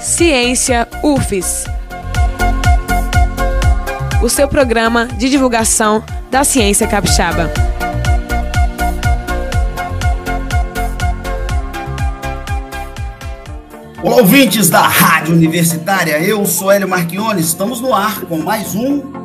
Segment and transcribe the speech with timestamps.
[0.00, 1.64] Ciência UFES.
[4.22, 7.50] O seu programa de divulgação da ciência capixaba.
[14.00, 19.21] Olá, ouvintes da Rádio Universitária, eu sou Hélio Marchione, estamos no ar com mais um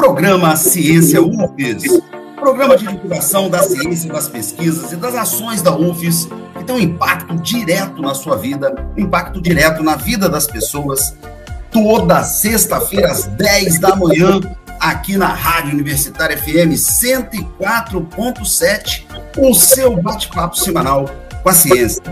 [0.00, 2.00] programa Ciência UFES,
[2.34, 6.80] programa de divulgação da ciência, das pesquisas e das ações da UFES que tem um
[6.80, 11.14] impacto direto na sua vida, um impacto direto na vida das pessoas,
[11.70, 14.40] toda sexta-feira às 10 da manhã,
[14.80, 19.04] aqui na Rádio Universitária FM 104.7,
[19.36, 21.10] o seu bate-papo semanal
[21.42, 22.02] com a ciência.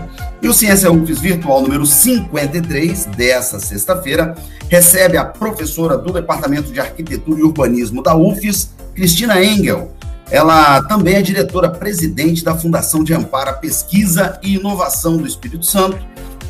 [0.41, 4.35] E o Ciência UFES Virtual número 53, dessa sexta-feira,
[4.69, 9.91] recebe a professora do Departamento de Arquitetura e Urbanismo da UFES, Cristina Engel.
[10.31, 15.97] Ela também é diretora-presidente da Fundação de Amparo à Pesquisa e Inovação do Espírito Santo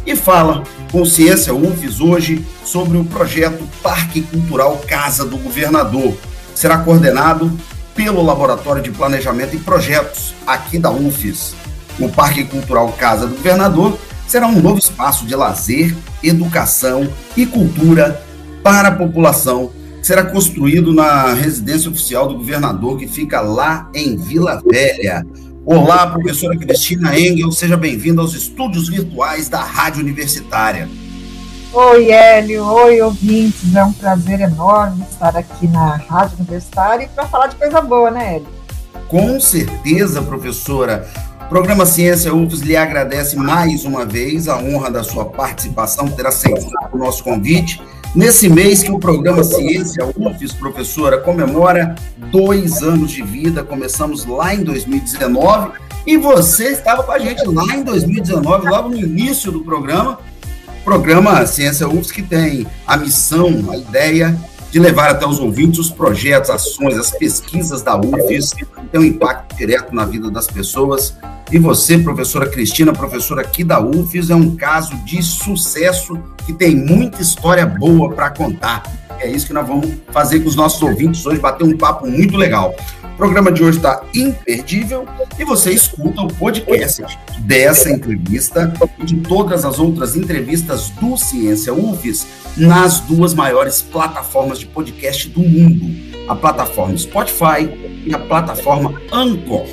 [0.05, 6.13] e fala com Ciência UFES hoje sobre o projeto Parque Cultural Casa do Governador.
[6.53, 7.51] Será coordenado
[7.95, 11.55] pelo Laboratório de Planejamento e Projetos aqui da UFES.
[11.99, 18.23] O Parque Cultural Casa do Governador será um novo espaço de lazer, educação e cultura
[18.63, 19.71] para a população.
[20.01, 25.25] Será construído na residência oficial do governador, que fica lá em Vila Velha.
[25.65, 30.87] Olá, professora Cristina Engel, seja bem-vinda aos estúdios virtuais da Rádio Universitária.
[31.73, 33.75] Oi, Hélio, oi, ouvintes.
[33.75, 38.37] É um prazer enorme estar aqui na Rádio Universitária para falar de coisa boa, né,
[38.37, 38.47] Hélio?
[39.07, 41.07] Com certeza, professora.
[41.49, 46.93] Programa Ciência UFES lhe agradece mais uma vez a honra da sua participação, ter aceitado
[46.93, 47.81] o nosso convite.
[48.15, 51.95] Nesse mês que o programa Ciência UFES, professora, comemora
[52.31, 55.71] dois anos de vida, começamos lá em 2019
[56.05, 60.19] e você estava com a gente lá em 2019, logo no início do programa.
[60.85, 64.37] Programa Ciência UFES que tem a missão, a ideia
[64.71, 69.03] de levar até os ouvintes os projetos, ações, as pesquisas da UFES, que tem um
[69.03, 71.15] impacto direto na vida das pessoas.
[71.51, 76.75] E você, professora Cristina, professora aqui da UFES, é um caso de sucesso que tem
[76.75, 78.83] muita história boa para contar.
[79.19, 82.37] É isso que nós vamos fazer com os nossos ouvintes hoje, bater um papo muito
[82.37, 82.73] legal.
[83.19, 85.05] O programa de hoje está imperdível
[85.37, 87.03] e você escuta o podcast
[87.39, 92.25] dessa entrevista e de todas as outras entrevistas do Ciência UFES
[92.55, 95.85] nas duas maiores plataformas de podcast do mundo,
[96.29, 97.69] a plataforma Spotify
[98.05, 99.65] e a plataforma Anchor.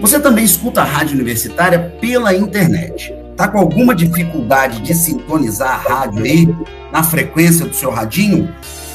[0.00, 3.14] Você também escuta a rádio universitária pela internet.
[3.36, 6.48] Tá com alguma dificuldade de sintonizar a rádio aí
[6.90, 8.52] na frequência do seu radinho?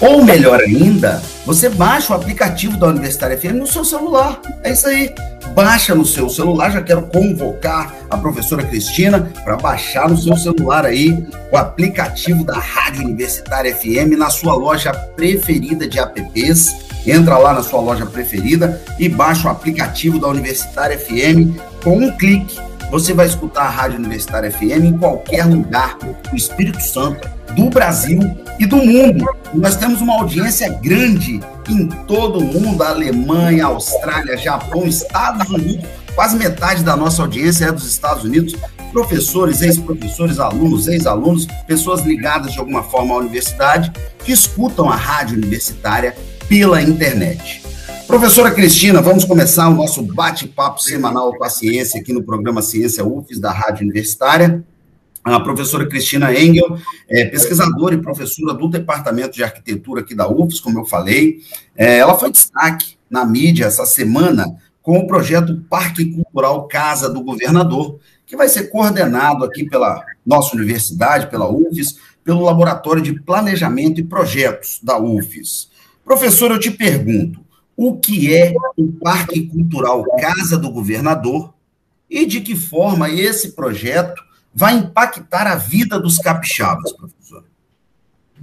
[0.00, 4.40] Ou melhor ainda, você baixa o aplicativo da Universitária FM no seu celular.
[4.62, 5.14] É isso aí.
[5.54, 6.70] Baixa no seu celular.
[6.70, 12.58] Já quero convocar a professora Cristina para baixar no seu celular aí o aplicativo da
[12.58, 16.76] Rádio Universitária FM na sua loja preferida de apps.
[17.06, 22.10] Entra lá na sua loja preferida e baixa o aplicativo da Universitária FM com um
[22.18, 22.58] clique.
[22.90, 28.20] Você vai escutar a Rádio Universitária FM em qualquer lugar do Espírito Santo do Brasil
[28.58, 29.24] e do mundo.
[29.54, 35.86] Nós temos uma audiência grande em todo o mundo, Alemanha, Austrália, Japão, Estados Unidos.
[36.14, 38.54] Quase metade da nossa audiência é dos Estados Unidos.
[38.92, 43.90] Professores, ex-professores, alunos, ex-alunos, pessoas ligadas de alguma forma à universidade
[44.22, 46.14] que escutam a rádio universitária
[46.48, 47.62] pela internet.
[48.06, 53.04] Professora Cristina, vamos começar o nosso bate-papo semanal com a ciência aqui no programa Ciência
[53.04, 54.64] UFES da Rádio Universitária
[55.34, 56.78] a professora Cristina Engel,
[57.08, 61.40] é pesquisadora e professora do Departamento de Arquitetura aqui da UFS, como eu falei.
[61.76, 64.46] É, ela foi destaque na mídia essa semana
[64.80, 70.54] com o projeto Parque Cultural Casa do Governador, que vai ser coordenado aqui pela nossa
[70.54, 75.70] universidade, pela UFES, pelo Laboratório de Planejamento e Projetos da UFES.
[76.04, 77.40] Professor, eu te pergunto,
[77.76, 81.52] o que é o Parque Cultural Casa do Governador
[82.08, 84.22] e de que forma esse projeto
[84.56, 87.44] vai impactar a vida dos capixabas, professor?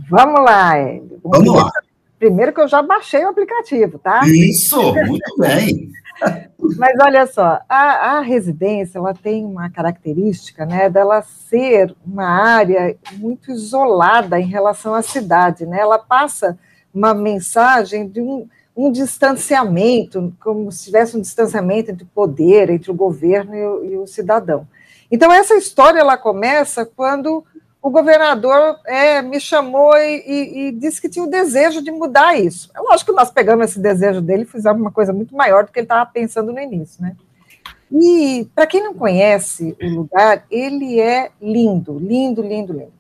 [0.08, 1.20] Vamos lá, Hélio.
[1.24, 1.72] Vamos lá.
[2.20, 4.22] Primeiro que eu já baixei o aplicativo, tá?
[4.28, 5.92] Isso, muito bem.
[6.78, 12.96] Mas olha só, a, a, residência ela tem uma característica, né, dela ser uma área
[13.14, 15.80] muito isolada em relação à cidade, né?
[15.80, 16.58] Ela passa
[16.94, 22.92] uma mensagem de um, um distanciamento, como se tivesse um distanciamento entre o poder, entre
[22.92, 24.68] o governo e o, e o cidadão.
[25.14, 27.46] Então, essa história ela começa quando
[27.80, 32.36] o governador é, me chamou e, e, e, disse que tinha o desejo de mudar
[32.36, 32.72] isso.
[32.76, 35.72] É lógico que nós pegamos esse desejo dele e fizemos uma coisa muito maior do
[35.72, 37.16] que ele estava pensando no início, né?
[37.92, 42.94] E, para quem não conhece o lugar, ele é lindo, lindo, lindo, lindo.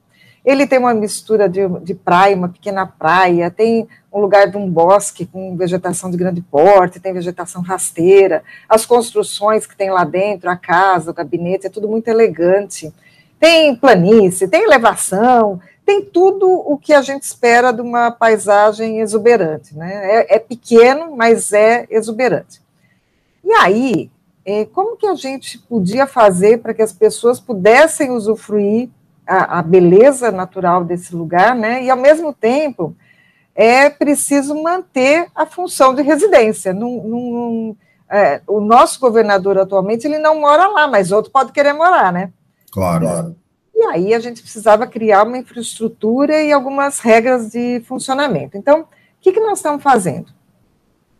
[0.46, 4.70] Ele tem uma mistura de, de praia, uma pequena praia, tem um lugar de um
[4.70, 10.50] bosque com vegetação de grande porte, tem vegetação rasteira, as construções que tem lá dentro,
[10.50, 12.94] a casa, o gabinete, é tudo muito elegante
[13.44, 19.76] tem planície, tem elevação, tem tudo o que a gente espera de uma paisagem exuberante.
[19.76, 20.22] Né?
[20.22, 22.62] É, é pequeno, mas é exuberante.
[23.44, 24.10] E aí,
[24.46, 28.90] é, como que a gente podia fazer para que as pessoas pudessem usufruir
[29.26, 31.84] a, a, beleza natural desse lugar, né?
[31.84, 32.96] E ao mesmo tempo
[33.56, 36.74] é preciso manter a função de residência.
[36.74, 37.76] Num, num,
[38.10, 42.32] é, o nosso governador atualmente ele não mora lá, mas outro pode querer morar, né?
[42.72, 43.36] Claro.
[43.76, 48.58] E aí a gente precisava criar uma infraestrutura e algumas regras de funcionamento.
[48.58, 48.88] Então, o
[49.20, 50.32] que, que nós estamos fazendo?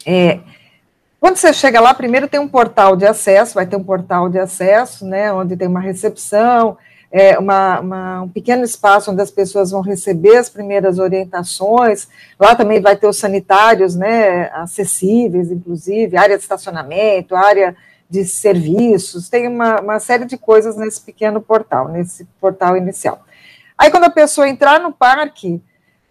[0.06, 0.40] É,
[1.20, 4.38] quando você chega lá, primeiro tem um portal de acesso, vai ter um portal de
[4.38, 6.78] acesso, né, onde tem uma recepção,
[7.16, 12.08] é, uma, uma, um pequeno espaço onde as pessoas vão receber as primeiras orientações.
[12.40, 17.76] Lá também vai ter os sanitários, né, acessíveis, inclusive, área de estacionamento, área
[18.10, 23.24] de serviços, tem uma, uma série de coisas nesse pequeno portal, nesse portal inicial.
[23.78, 25.62] Aí, quando a pessoa entrar no parque,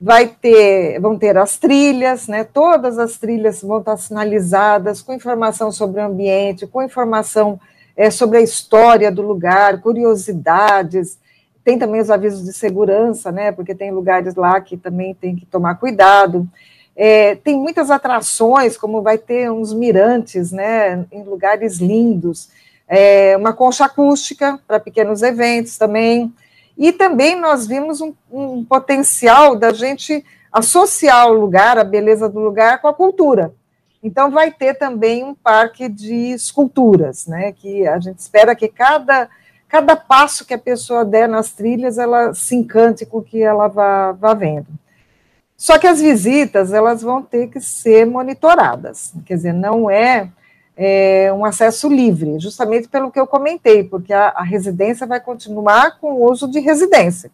[0.00, 2.42] vai ter, vão ter as trilhas, né?
[2.42, 7.60] Todas as trilhas vão estar sinalizadas com informação sobre o ambiente, com informação
[7.96, 11.18] é, sobre a história do lugar, curiosidades.
[11.64, 13.52] Tem também os avisos de segurança, né?
[13.52, 16.48] Porque tem lugares lá que também tem que tomar cuidado.
[16.94, 22.50] É, tem muitas atrações, como vai ter uns mirantes, né, em lugares lindos,
[22.86, 26.32] é, uma concha acústica para pequenos eventos também,
[26.76, 32.40] e também nós vimos um, um, potencial da gente associar o lugar, a beleza do
[32.40, 33.54] lugar, com a cultura.
[34.02, 39.28] Então, vai ter também um parque de esculturas, né, que a gente espera que cada,
[39.68, 43.68] cada passo que a pessoa der nas trilhas, ela se encante com o que ela
[43.68, 44.66] vá, vá vendo.
[45.56, 50.28] Só que as visitas elas vão ter que ser monitoradas, quer dizer, não é,
[50.76, 56.00] é um acesso livre, justamente pelo que eu comentei, porque a, a residência vai continuar
[56.00, 57.30] com o uso de residência.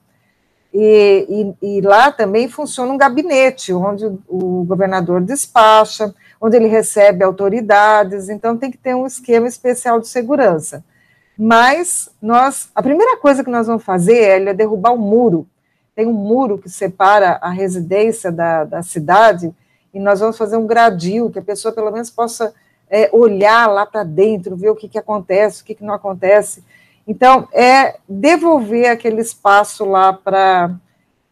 [0.75, 7.25] E, e, e, lá também funciona um gabinete, onde o governador despacha, onde ele recebe
[7.25, 10.85] autoridades, então tem que ter um esquema especial de segurança.
[11.37, 15.47] Mas nós, a primeira coisa que nós vamos fazer é derrubar o muro
[15.99, 19.53] tem um muro que separa a residência da, da cidade,
[19.93, 22.55] e nós vamos fazer um gradil, que a pessoa pelo menos possa
[22.89, 26.63] é, olhar lá para dentro, ver o que, que acontece, o que, que não acontece.
[27.05, 30.71] Então, é devolver aquele espaço lá para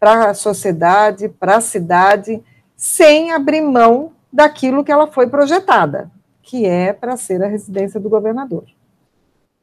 [0.02, 2.42] a sociedade, para a cidade,
[2.76, 6.10] sem abrir mão daquilo que ela foi projetada,
[6.42, 8.64] que é para ser a residência do governador.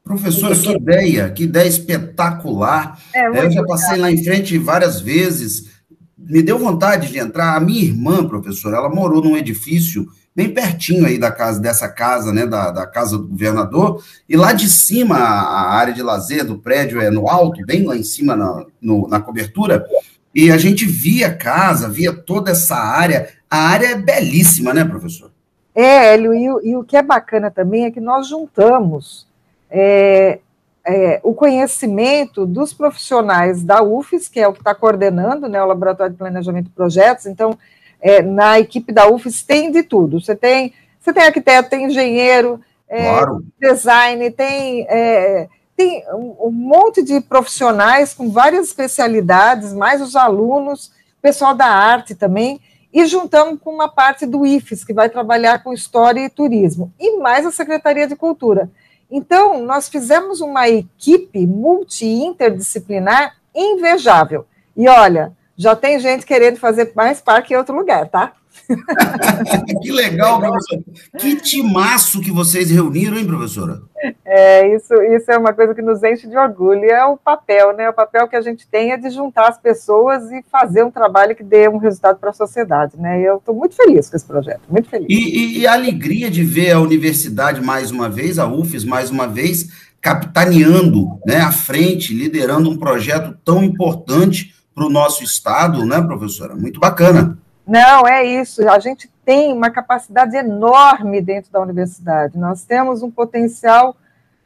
[0.04, 3.00] Professora, que ideia, que ideia espetacular.
[3.14, 5.70] É, eu já passei lá em frente várias vezes,
[6.18, 7.56] me deu vontade de entrar.
[7.56, 12.34] A minha irmã, professora, ela morou num edifício bem pertinho aí da casa, dessa casa,
[12.34, 16.58] né, da, da casa do governador, e lá de cima, a, área de lazer do
[16.58, 19.86] prédio é no alto, bem lá em cima na, no, na cobertura,
[20.34, 24.84] e a gente via a casa, via toda essa área, a área é belíssima, né,
[24.84, 25.30] professor?
[25.76, 29.28] É, Hélio, e, e o que é bacana também é que nós juntamos
[29.70, 30.40] é,
[30.84, 35.68] é, o conhecimento dos profissionais da UFES, que é o que está coordenando né, o
[35.68, 37.28] Laboratório de Planejamento de Projetos.
[37.28, 37.56] Então,
[38.02, 40.20] é, na equipe da UFES tem de tudo.
[40.20, 43.46] Você tem, você tem arquiteto, tem engenheiro, é, claro.
[43.62, 50.92] design, tem, é, tem um, um, monte de profissionais com várias especialidades, mais os alunos,
[51.22, 52.60] pessoal da arte também,
[52.94, 57.18] e juntamos com uma parte do IFES, que vai trabalhar com história e turismo, e
[57.18, 58.70] mais a Secretaria de Cultura.
[59.10, 64.46] Então, nós fizemos uma equipe multi-interdisciplinar invejável.
[64.78, 68.34] E olha, já tem gente querendo fazer mais parque em outro lugar, tá?
[69.82, 70.80] que legal, professor.
[71.18, 73.82] Que timaço que vocês reuniram, hein, professora?
[74.24, 76.86] É, isso, isso é uma coisa que nos enche de orgulho.
[76.86, 77.90] É o papel, né?
[77.90, 81.36] O papel que a gente tem é de juntar as pessoas e fazer um trabalho
[81.36, 83.22] que dê um resultado para a sociedade, né?
[83.22, 85.08] Eu estou muito feliz com esse projeto, muito feliz.
[85.10, 89.10] E, e, e a alegria de ver a universidade mais uma vez, a UFES mais
[89.10, 89.70] uma vez,
[90.00, 96.56] capitaneando né, à frente, liderando um projeto tão importante para o nosso estado, né, professora?
[96.56, 97.38] Muito bacana.
[97.66, 98.68] Não, é isso.
[98.70, 102.38] A gente tem uma capacidade enorme dentro da universidade.
[102.38, 103.96] Nós temos um potencial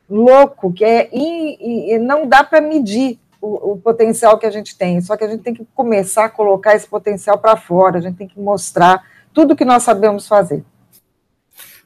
[0.09, 5.01] louco, que é e, não dá para medir o, o, potencial que a gente tem,
[5.01, 8.17] só que a gente tem que começar a colocar esse potencial para fora, a gente
[8.17, 9.03] tem que mostrar
[9.33, 10.63] tudo que nós sabemos fazer.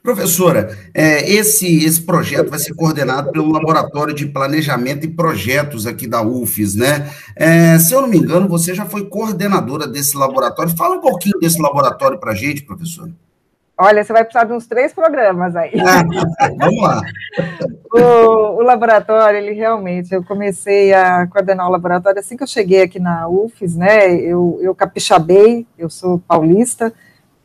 [0.02, 6.08] Professora, é, esse, esse projeto vai ser coordenado pelo Laboratório de Planejamento e Projetos aqui
[6.08, 7.08] da UFES, né?
[7.36, 10.76] É, se eu não me engano, você já foi coordenadora desse laboratório.
[10.76, 13.12] Fala um pouquinho desse laboratório para a gente, professora.
[13.78, 15.72] Olha, você vai precisar de uns três programas aí.
[15.80, 16.02] Ah,
[16.58, 17.00] vamos lá.
[17.94, 22.80] O, o, laboratório, ele realmente, eu comecei a coordenar o laboratório assim que eu cheguei
[22.80, 24.14] aqui na UFES, né?
[24.14, 26.90] Eu, eu capixabei, eu sou paulista,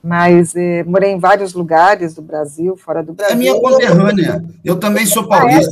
[0.03, 3.35] mas eh, morei em vários lugares do Brasil, fora do Brasil.
[3.35, 4.43] É minha conterrânea.
[4.63, 5.71] Eu também sou paulista.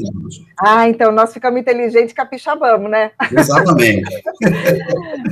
[0.60, 0.86] Ah, é?
[0.86, 3.12] ah então nós ficamos inteligentes e capixabamos, né?
[3.32, 4.04] Exatamente.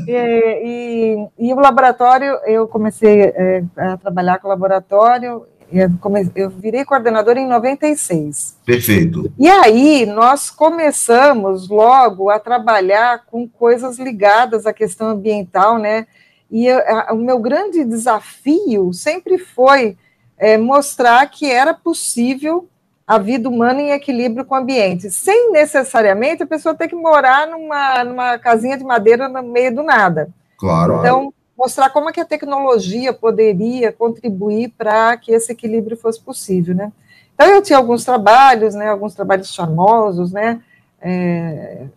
[0.07, 6.29] e, e, e, o laboratório, eu comecei é, a trabalhar com o laboratório, eu, come,
[6.35, 8.57] eu virei coordenadora em 96.
[8.63, 9.31] Perfeito.
[9.39, 16.05] E aí nós começamos logo a trabalhar com coisas ligadas à questão ambiental, né?
[16.53, 19.97] E eu, a, o meu grande desafio sempre foi
[20.37, 22.69] é, mostrar que era possível
[23.07, 27.47] a vida humana em equilíbrio com o ambiente, sem necessariamente a pessoa ter que morar
[27.47, 30.29] numa, numa casinha de madeira no meio do nada.
[30.55, 30.99] Claro.
[30.99, 36.75] Então, mostrar como é que a tecnologia poderia contribuir para que esse equilíbrio fosse possível,
[36.75, 36.91] né?
[37.33, 40.61] Então, eu tinha alguns trabalhos, né, alguns trabalhos charmosos, né,
[41.01, 41.87] é,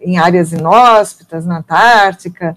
[0.00, 2.56] em áreas inóspitas, na Antártica,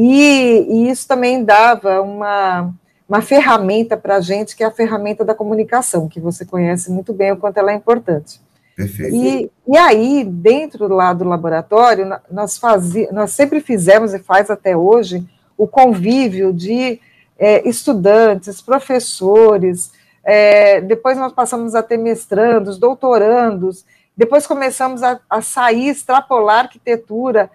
[0.00, 2.72] e, e isso também dava uma,
[3.08, 7.12] uma ferramenta para a gente, que é a ferramenta da comunicação, que você conhece muito
[7.12, 8.40] bem o quanto ela é importante.
[8.76, 9.12] Perfeito.
[9.12, 14.76] E, e aí, dentro lá do laboratório, nós, fazia, nós sempre fizemos e faz até
[14.76, 15.26] hoje
[15.56, 17.00] o convívio de
[17.36, 19.90] é, estudantes, professores,
[20.22, 23.84] é, depois nós passamos a ter mestrandos, doutorandos,
[24.16, 27.50] depois começamos a, a sair, extrapolar arquitetura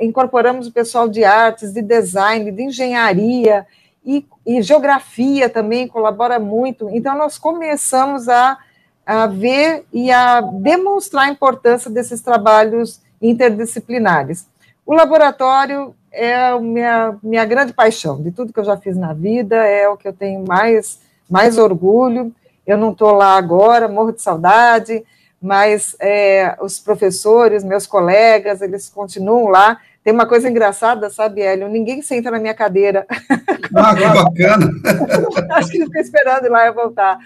[0.00, 3.66] incorporamos o pessoal de artes, de design, de engenharia
[4.04, 6.88] e, e geografia também colabora muito.
[6.90, 8.58] Então, nós começamos a,
[9.04, 14.46] a ver e a demonstrar a importância desses trabalhos interdisciplinares.
[14.86, 19.12] O laboratório é a minha, minha grande paixão, de tudo que eu já fiz na
[19.12, 22.34] vida, é o que eu tenho mais, mais orgulho.
[22.66, 25.04] Eu não estou lá agora, morro de saudade,
[25.40, 29.80] mas é, os professores, meus colegas, eles continuam lá.
[30.04, 31.68] Tem uma coisa engraçada, sabe, Hélio?
[31.68, 33.06] Ninguém senta na minha cadeira.
[33.72, 34.68] Ah, que bacana!
[35.54, 37.20] Acho que eles ficam esperando lá eu voltar.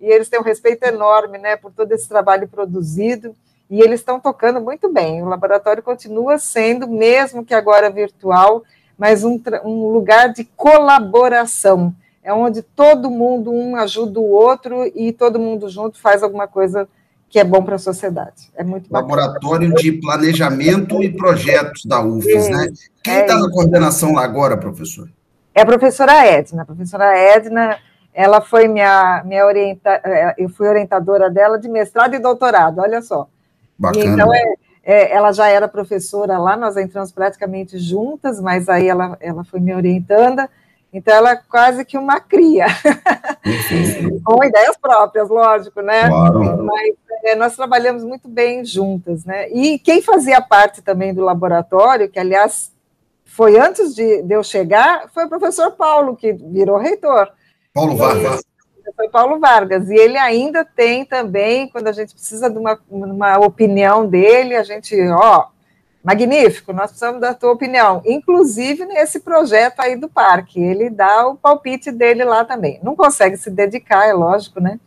[0.00, 3.34] E eles têm um respeito enorme, né, por todo esse trabalho produzido,
[3.68, 5.20] e eles estão tocando muito bem.
[5.20, 8.62] O laboratório continua sendo, mesmo que agora virtual,
[8.96, 11.92] mas um, um lugar de colaboração.
[12.22, 16.88] É onde todo mundo, um ajuda o outro, e todo mundo junto faz alguma coisa
[17.28, 18.50] que é bom para a sociedade.
[18.56, 22.68] É muito Laboratório de Planejamento e Projetos da UFES, né?
[23.02, 25.08] Quem está é na coordenação lá agora, professor?
[25.54, 26.62] É a professora Edna.
[26.62, 27.78] A professora Edna,
[28.14, 33.02] ela foi minha, minha orienta, é, eu fui orientadora dela de mestrado e doutorado, olha
[33.02, 33.28] só.
[33.78, 34.06] Bacana.
[34.06, 39.18] Então, é, é, ela já era professora lá, nós entramos praticamente juntas, mas aí ela,
[39.20, 40.48] ela foi me orientando,
[40.92, 42.66] então, ela é quase que uma cria,
[44.24, 46.08] com ideias próprias, lógico, né?
[46.08, 46.64] Claro.
[46.64, 49.50] Mas é, nós trabalhamos muito bem juntas, né?
[49.50, 52.72] E quem fazia parte também do laboratório, que, aliás,
[53.24, 57.28] foi antes de, de eu chegar, foi o professor Paulo, que virou reitor.
[57.74, 58.42] Paulo Vargas.
[58.96, 59.90] Foi Paulo Vargas.
[59.90, 64.62] E ele ainda tem também, quando a gente precisa de uma, uma opinião dele, a
[64.62, 65.48] gente, ó,
[66.08, 70.58] Magnífico, nós precisamos da tua opinião, inclusive nesse projeto aí do parque.
[70.58, 72.80] Ele dá o palpite dele lá também.
[72.82, 74.80] Não consegue se dedicar, é lógico, né?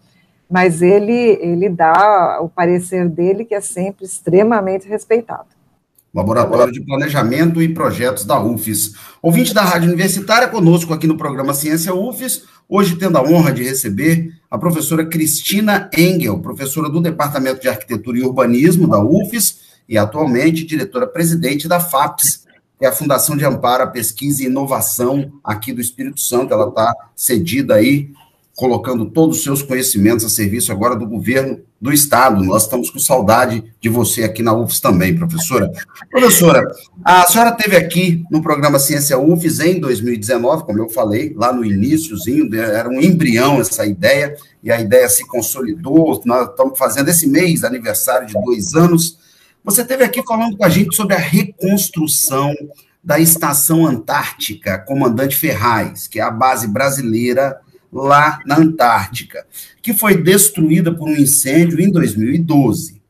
[0.49, 5.45] Mas ele, ele dá o parecer dele, que é sempre extremamente respeitado.
[6.11, 8.95] Laboratório de Planejamento e Projetos da UFES.
[9.21, 13.61] Ouvinte da Rádio Universitária, conosco aqui no programa Ciência UFES, hoje tendo a honra de
[13.61, 19.98] receber a professora Cristina Engel, professora do Departamento de Arquitetura e Urbanismo da UFES, e
[19.98, 22.45] atualmente diretora-presidente da FAPES,
[22.79, 26.53] que é a Fundação de Amparo à Pesquisa e Inovação aqui do Espírito Santo.
[26.53, 28.10] Ela está cedida aí,
[28.55, 32.41] colocando todos os seus conhecimentos a serviço agora do governo do Estado.
[32.41, 35.69] Nós estamos com saudade de você aqui na UFES também, professora.
[36.10, 36.65] Professora,
[37.03, 41.65] a senhora teve aqui no programa Ciência UFES em 2019, como eu falei, lá no
[41.65, 46.21] iníciozinho, era um embrião essa ideia, e a ideia se consolidou.
[46.24, 49.19] Nós estamos fazendo esse mês aniversário de dois anos
[49.63, 52.53] você esteve aqui falando com a gente sobre a reconstrução
[53.03, 57.60] da Estação Antártica Comandante Ferraz, que é a base brasileira
[57.91, 59.46] lá na Antártica,
[59.82, 63.01] que foi destruída por um incêndio em 2012.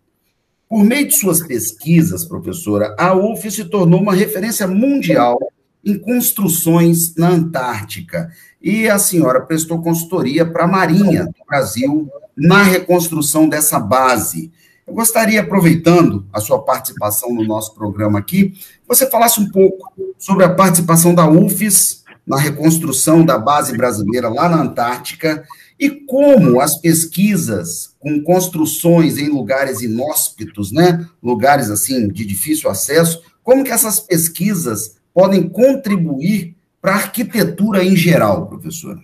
[0.67, 5.38] Por meio de suas pesquisas, professora, a UF se tornou uma referência mundial
[5.84, 8.31] em construções na Antártica.
[8.62, 14.51] E a senhora prestou consultoria para a Marinha do Brasil na reconstrução dessa base.
[14.85, 18.53] Eu gostaria, aproveitando a sua participação no nosso programa aqui,
[18.88, 24.47] você falasse um pouco sobre a participação da UFES na reconstrução da base brasileira lá
[24.47, 25.43] na Antártica
[25.79, 33.23] e como as pesquisas com construções em lugares inóspitos, né, lugares assim de difícil acesso,
[33.43, 39.00] como que essas pesquisas podem contribuir para a arquitetura em geral, professora?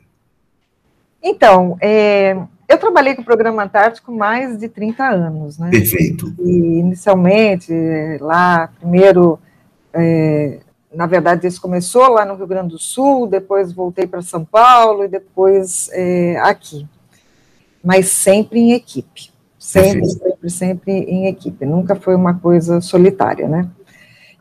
[1.21, 5.69] Então, é, eu trabalhei com o Programa Antártico mais de 30 anos, né?
[5.69, 6.33] Perfeito.
[6.39, 7.71] E inicialmente,
[8.19, 9.39] lá, primeiro,
[9.93, 10.59] é,
[10.93, 15.05] na verdade, isso começou lá no Rio Grande do Sul, depois voltei para São Paulo
[15.05, 16.87] e depois é, aqui.
[17.83, 19.31] Mas sempre em equipe.
[19.57, 20.23] Sempre, Perfeito.
[20.23, 21.65] sempre, sempre em equipe.
[21.65, 23.69] Nunca foi uma coisa solitária, né?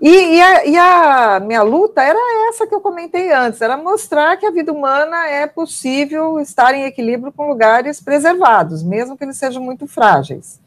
[0.00, 4.36] E, e, a, e, a, minha luta era essa que eu comentei antes, era mostrar
[4.36, 9.38] que a vida humana é possível estar em equilíbrio com lugares preservados, mesmo que eles
[9.38, 10.60] sejam muito frágeis.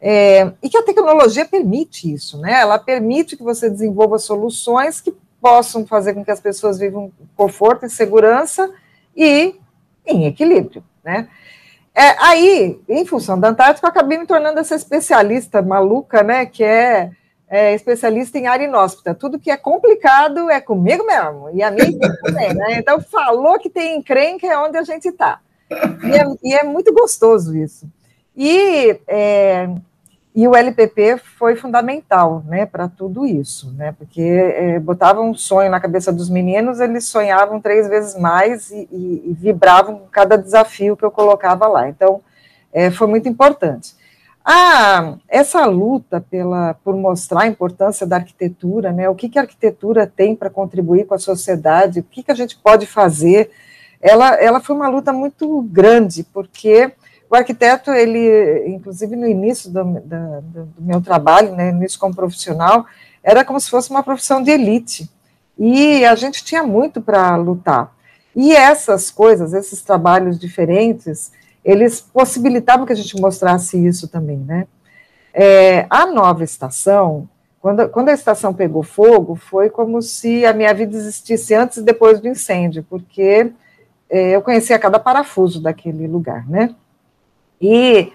[0.00, 2.60] É, e que a tecnologia permite isso, né?
[2.60, 7.86] Ela permite que você desenvolva soluções que possam fazer com que as pessoas vivam conforto
[7.86, 8.72] e segurança
[9.16, 9.56] e
[10.06, 11.28] em equilíbrio, né?
[11.94, 16.46] É, aí, em função da Antártica, eu acabei me tornando essa especialista maluca, né?
[16.46, 17.10] Que é
[17.52, 19.14] é, especialista em área inóspita.
[19.14, 21.84] Tudo que é complicado é comigo mesmo, e a minha
[22.24, 22.78] também, né?
[22.78, 25.38] Então, falou que tem encrenca é onde a gente está.
[25.70, 27.86] E, é, e é, muito gostoso isso.
[28.34, 29.68] E, é,
[30.34, 35.70] e o LPP foi fundamental, né, para tudo isso, né, porque é, botava um sonho
[35.70, 40.38] na cabeça dos meninos, eles sonhavam três vezes mais e, e, e vibravam com cada
[40.38, 41.86] desafio que eu colocava lá.
[41.86, 42.22] Então,
[42.72, 43.94] é, foi muito importante.
[44.44, 49.42] Ah, essa luta pela, por mostrar a importância da arquitetura, né, o que, que a
[49.42, 53.50] arquitetura tem para contribuir com a sociedade, o que, que a gente pode fazer,
[54.00, 56.92] ela, ela foi uma luta muito grande, porque
[57.30, 62.14] o arquiteto, ele, inclusive no início do, da, do meu trabalho, né, no início como
[62.14, 62.84] profissional,
[63.22, 65.08] era como se fosse uma profissão de elite,
[65.56, 67.94] e a gente tinha muito para lutar.
[68.34, 71.30] E essas coisas, esses trabalhos diferentes,
[71.64, 74.66] eles possibilitavam que a gente mostrasse isso também, né?
[75.32, 77.28] É, a nova estação,
[77.60, 81.82] quando, quando a estação pegou fogo, foi como se a minha vida existisse antes e
[81.82, 83.52] depois do incêndio, porque
[84.10, 86.74] é, eu conhecia cada parafuso daquele lugar, né?
[87.60, 88.12] E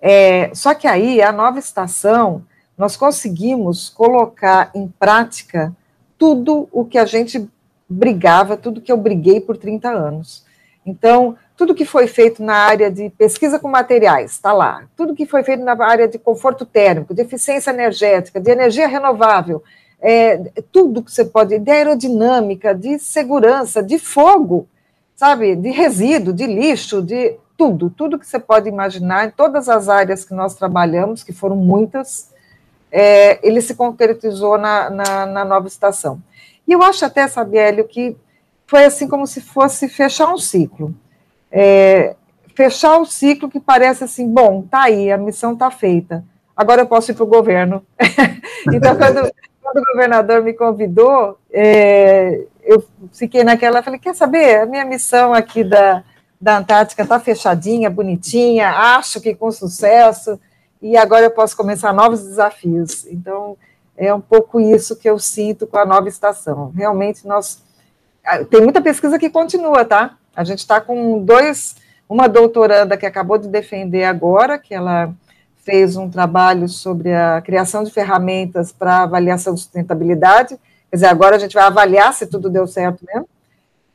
[0.00, 2.44] é, só que aí a nova estação
[2.76, 5.74] nós conseguimos colocar em prática
[6.18, 7.48] tudo o que a gente
[7.88, 10.44] brigava, tudo que eu briguei por 30 anos.
[10.88, 14.84] Então, tudo que foi feito na área de pesquisa com materiais, está lá.
[14.96, 19.62] Tudo que foi feito na área de conforto térmico, de eficiência energética, de energia renovável,
[20.00, 20.38] é,
[20.70, 24.68] tudo que você pode, de aerodinâmica, de segurança, de fogo,
[25.16, 29.88] sabe, de resíduo, de lixo, de tudo, tudo que você pode imaginar, em todas as
[29.88, 32.32] áreas que nós trabalhamos, que foram muitas,
[32.90, 36.22] é, ele se concretizou na, na, na, nova estação.
[36.66, 38.16] E eu acho até, Sabiélio, que
[38.68, 40.94] foi assim como se fosse fechar um ciclo
[41.50, 42.14] é,
[42.54, 46.24] fechar o ciclo que parece assim, bom, tá aí, a missão tá feita,
[46.56, 47.84] agora eu posso ir para o governo.
[48.72, 54.66] então, quando, quando, o governador me convidou, é, eu fiquei naquela, falei, quer saber, a
[54.66, 56.02] minha missão aqui da,
[56.40, 60.38] da Antártica está fechadinha, bonitinha, acho que com sucesso,
[60.80, 63.06] e agora eu posso começar novos desafios.
[63.06, 63.56] Então,
[63.96, 66.72] é um pouco isso que eu sinto com a nova estação.
[66.76, 67.66] Realmente, nós.
[68.24, 70.16] Ah, tem muita pesquisa que continua, tá?
[70.34, 71.76] A gente está com dois,
[72.08, 75.12] uma doutoranda que acabou de defender agora, que ela
[75.64, 80.58] fez um trabalho sobre a criação de ferramentas para avaliação de sustentabilidade.
[80.90, 83.28] Quer dizer, agora a gente vai avaliar se tudo deu certo mesmo.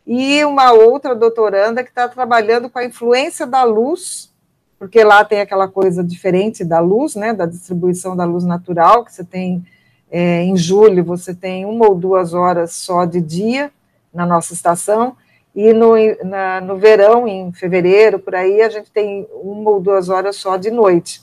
[0.05, 4.29] E uma outra doutoranda que está trabalhando com a influência da luz,
[4.77, 9.13] porque lá tem aquela coisa diferente da luz, né, da distribuição da luz natural, que
[9.13, 9.65] você tem
[10.11, 13.71] é, em julho, você tem uma ou duas horas só de dia
[14.13, 15.15] na nossa estação,
[15.55, 20.09] e no, na, no verão, em fevereiro, por aí, a gente tem uma ou duas
[20.09, 21.21] horas só de noite.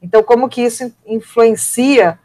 [0.00, 2.18] Então, como que isso influencia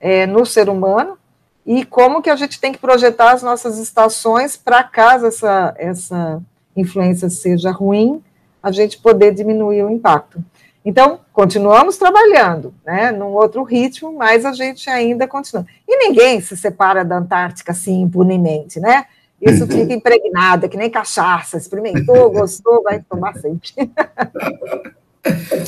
[0.00, 1.16] é, no ser humano
[1.64, 6.42] e como que a gente tem que projetar as nossas estações para caso essa, essa
[6.76, 8.22] influência seja ruim,
[8.62, 10.42] a gente poder diminuir o impacto.
[10.84, 15.64] Então, continuamos trabalhando, né, num outro ritmo, mas a gente ainda continua.
[15.88, 19.06] E ninguém se separa da Antártica assim impunemente, né?
[19.46, 21.56] Isso fica impregnado, é que nem cachaça.
[21.58, 23.70] Experimentou, gostou, vai tomar sempre.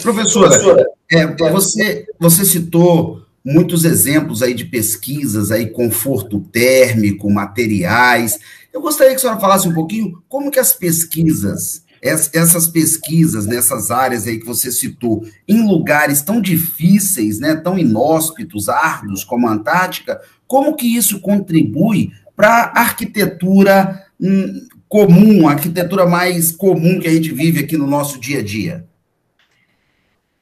[0.03, 8.41] Professora, é, você, você citou muitos exemplos aí de pesquisas aí, conforto térmico, materiais.
[8.73, 13.91] Eu gostaria que a senhora falasse um pouquinho como que as pesquisas, essas pesquisas nessas
[13.93, 19.53] áreas aí que você citou, em lugares tão difíceis, né, tão inóspitos, árduos como a
[19.53, 27.09] Antártica, como que isso contribui para a arquitetura hum, comum, a arquitetura mais comum que
[27.09, 28.87] a gente vive aqui no nosso dia a dia?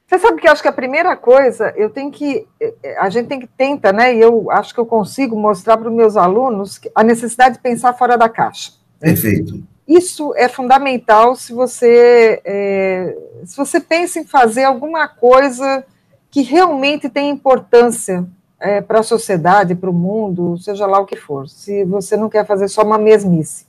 [0.05, 3.09] Você sabe que eu acho que a primeira coisa, eu tenho que, eh, eh, a
[3.09, 4.15] gente tem que tenta, né?
[4.15, 7.93] E eu acho que eu consigo mostrar para os meus alunos a necessidade de pensar
[7.93, 8.73] fora da caixa.
[8.99, 9.63] Perfeito.
[9.87, 15.83] Isso é fundamental se você é, se você pensa em fazer alguma coisa
[16.29, 18.25] que realmente tem importância
[18.59, 21.47] é, para a sociedade, para o mundo, seja lá o que for.
[21.47, 23.65] Se você não quer fazer só uma mesmice.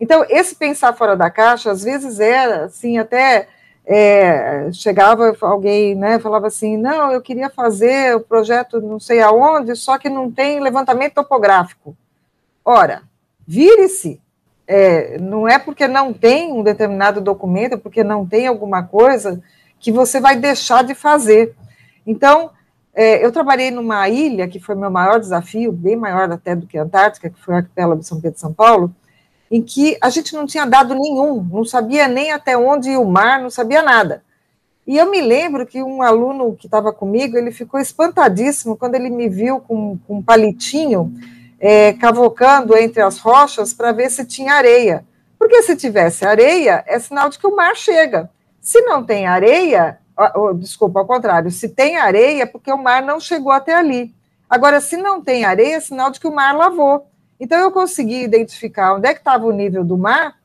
[0.00, 3.48] Então, esse pensar fora da caixa, às vezes é assim até
[3.86, 9.76] é, chegava alguém, né, falava assim, não, eu queria fazer o projeto não sei aonde,
[9.76, 11.96] só que não tem levantamento topográfico.
[12.64, 13.02] Ora,
[13.46, 14.20] vire-se,
[14.66, 19.42] é, não é porque não tem um determinado documento, porque não tem alguma coisa
[19.78, 21.54] que você vai deixar de fazer.
[22.06, 22.50] Então,
[22.94, 26.78] é, eu trabalhei numa ilha, que foi meu maior desafio, bem maior até do que
[26.78, 28.94] a Antártica, que foi o arquipélago de São Pedro e São Paulo,
[29.50, 33.06] em que a gente não tinha dado nenhum, não sabia nem até onde ia o
[33.06, 34.22] mar, não sabia nada.
[34.86, 39.10] E eu me lembro que um aluno que estava comigo, ele ficou espantadíssimo quando ele
[39.10, 41.12] me viu com, com um palitinho
[41.58, 45.04] é, cavocando entre as rochas para ver se tinha areia.
[45.38, 48.30] Porque se tivesse areia, é sinal de que o mar chega.
[48.60, 49.98] Se não tem areia,
[50.56, 54.14] desculpa, ao contrário, se tem areia, é porque o mar não chegou até ali.
[54.48, 57.06] Agora, se não tem areia, é sinal de que o mar lavou.
[57.40, 60.36] Então, eu consegui identificar onde é que estava o nível do mar,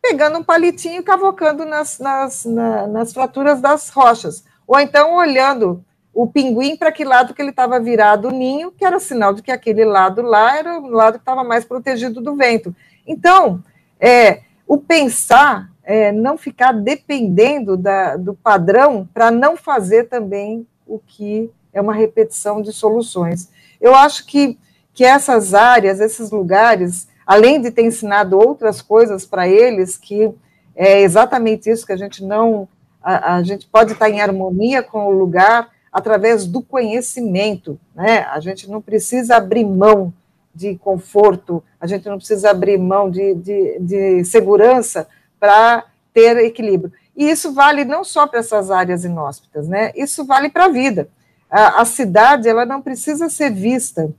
[0.00, 4.44] pegando um palitinho e cavocando nas, nas, na, nas fraturas das rochas.
[4.66, 8.84] Ou então, olhando o pinguim para que lado que ele estava virado o ninho, que
[8.84, 12.34] era sinal de que aquele lado lá era o lado que estava mais protegido do
[12.34, 12.74] vento.
[13.06, 13.62] Então,
[13.98, 21.00] é, o pensar, é, não ficar dependendo da, do padrão para não fazer também o
[21.00, 23.50] que é uma repetição de soluções.
[23.80, 24.56] Eu acho que
[24.92, 30.32] que essas áreas, esses lugares, além de ter ensinado outras coisas para eles, que
[30.76, 32.68] é exatamente isso que a gente não,
[33.02, 38.26] a, a, gente pode estar em harmonia com o lugar através do conhecimento, né?
[38.30, 40.12] A gente não precisa abrir mão
[40.54, 45.08] de conforto, a gente não precisa abrir mão de, de, de segurança
[45.40, 46.92] para ter equilíbrio.
[47.16, 49.90] E isso vale não só para essas áreas inóspitas, né?
[49.96, 51.08] Isso vale para a vida.
[51.50, 54.14] A cidade, ela não precisa ser vista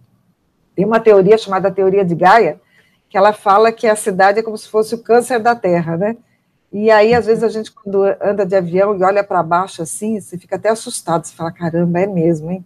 [0.76, 2.60] tem uma teoria chamada teoria de Gaia,
[3.10, 6.18] que ela fala que a cidade é como se fosse o câncer da Terra, né?
[6.72, 10.20] E aí, às vezes, a gente, quando anda de avião e olha para baixo assim,
[10.20, 12.64] você fica até assustado, você fala, caramba, é mesmo, hein?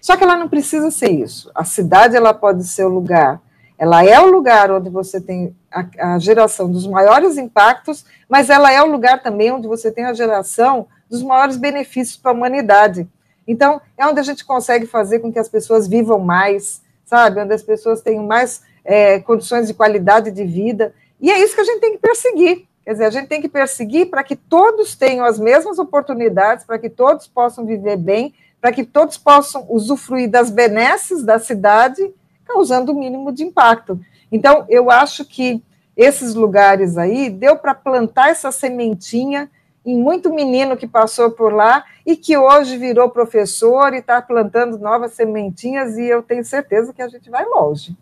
[0.00, 1.50] Só que ela não precisa ser isso.
[1.52, 3.40] A cidade, ela pode ser o lugar,
[3.76, 8.72] ela é o lugar onde você tem a, a geração dos maiores impactos, mas ela
[8.72, 13.08] é o lugar também onde você tem a geração dos maiores benefícios para a humanidade.
[13.46, 17.40] Então, é onde a gente consegue fazer com que as pessoas vivam mais, sabe?
[17.40, 20.94] Onde as pessoas tenham mais é, condições de qualidade de vida.
[21.20, 22.66] E é isso que a gente tem que perseguir.
[22.84, 26.78] Quer dizer, a gente tem que perseguir para que todos tenham as mesmas oportunidades, para
[26.78, 32.12] que todos possam viver bem, para que todos possam usufruir das benesses da cidade,
[32.46, 34.00] causando o mínimo de impacto.
[34.30, 35.62] Então, eu acho que
[35.96, 39.50] esses lugares aí deu para plantar essa sementinha
[39.84, 44.78] em muito menino que passou por lá e que hoje virou professor e está plantando
[44.78, 47.96] novas sementinhas, e eu tenho certeza que a gente vai longe.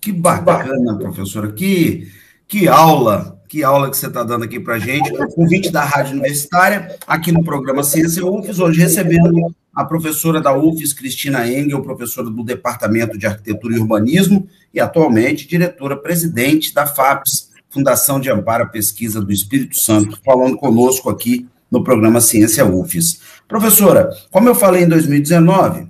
[0.00, 2.06] Que bacana, professora, que,
[2.46, 5.10] que aula, que aula que você está dando aqui para gente.
[5.34, 9.32] Convite da Rádio Universitária, aqui no programa Ciência UFES, hoje recebendo
[9.76, 15.46] a professora da UFES, Cristina Engel, professora do Departamento de Arquitetura e Urbanismo e atualmente
[15.46, 21.84] diretora-presidente da FAPES, Fundação de Amparo à Pesquisa do Espírito Santo, falando conosco aqui no
[21.84, 23.20] programa Ciência UFES.
[23.46, 25.86] Professora, como eu falei em 2019,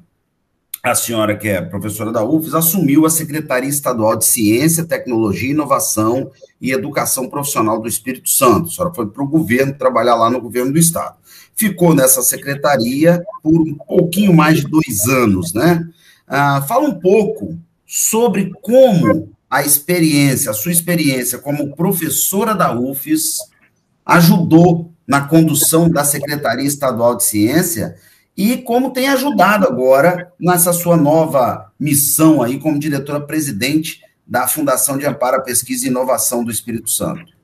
[0.83, 6.31] a senhora, que é professora da UFES, assumiu a Secretaria Estadual de Ciência, Tecnologia, Inovação
[6.61, 8.69] e Educação Profissional do Espírito Santo.
[8.69, 11.17] A senhora foi para o governo trabalhar lá no governo do Estado.
[11.57, 15.89] Ficou nessa secretaria por um pouquinho mais de dois anos, né?
[16.29, 23.39] Ah, fala um pouco sobre como a experiência, a sua experiência como professora da UFES
[24.05, 27.97] ajudou na condução da Secretaria Estadual de Ciência
[28.37, 35.07] e como tem ajudado agora nessa sua nova missão aí como diretora-presidente da Fundação de
[35.07, 37.36] Amparo à Pesquisa e Inovação do Espírito Santo?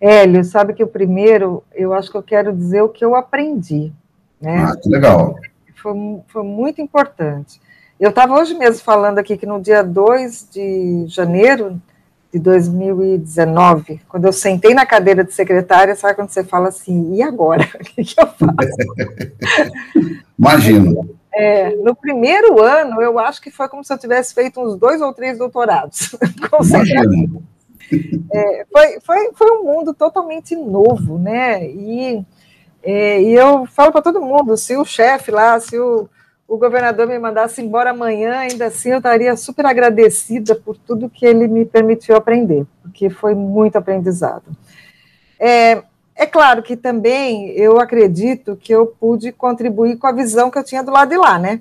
[0.00, 3.92] Hélio, sabe que o primeiro, eu acho que eu quero dizer o que eu aprendi.
[4.40, 4.64] Né?
[4.66, 5.36] Ah, que legal.
[5.76, 5.94] Foi,
[6.28, 7.60] foi muito importante.
[7.98, 11.80] Eu estava hoje mesmo falando aqui que no dia 2 de janeiro
[12.32, 17.22] de 2019, quando eu sentei na cadeira de secretária, sabe quando você fala assim, e
[17.22, 17.68] agora?
[17.74, 18.54] O que, que eu faço?
[20.38, 21.20] Imagino.
[21.32, 25.00] É, no primeiro ano, eu acho que foi como se eu tivesse feito uns dois
[25.00, 26.16] ou três doutorados.
[26.50, 27.10] Com certeza.
[28.32, 31.66] É, foi, foi, foi um mundo totalmente novo, né?
[31.66, 32.24] E,
[32.82, 36.08] é, e eu falo para todo mundo: se o chefe lá, se o,
[36.46, 41.26] o governador me mandasse embora amanhã, ainda assim eu estaria super agradecida por tudo que
[41.26, 44.44] ele me permitiu aprender, porque foi muito aprendizado.
[45.38, 45.82] É,
[46.14, 50.64] é claro que também eu acredito que eu pude contribuir com a visão que eu
[50.64, 51.60] tinha do lado de lá, né?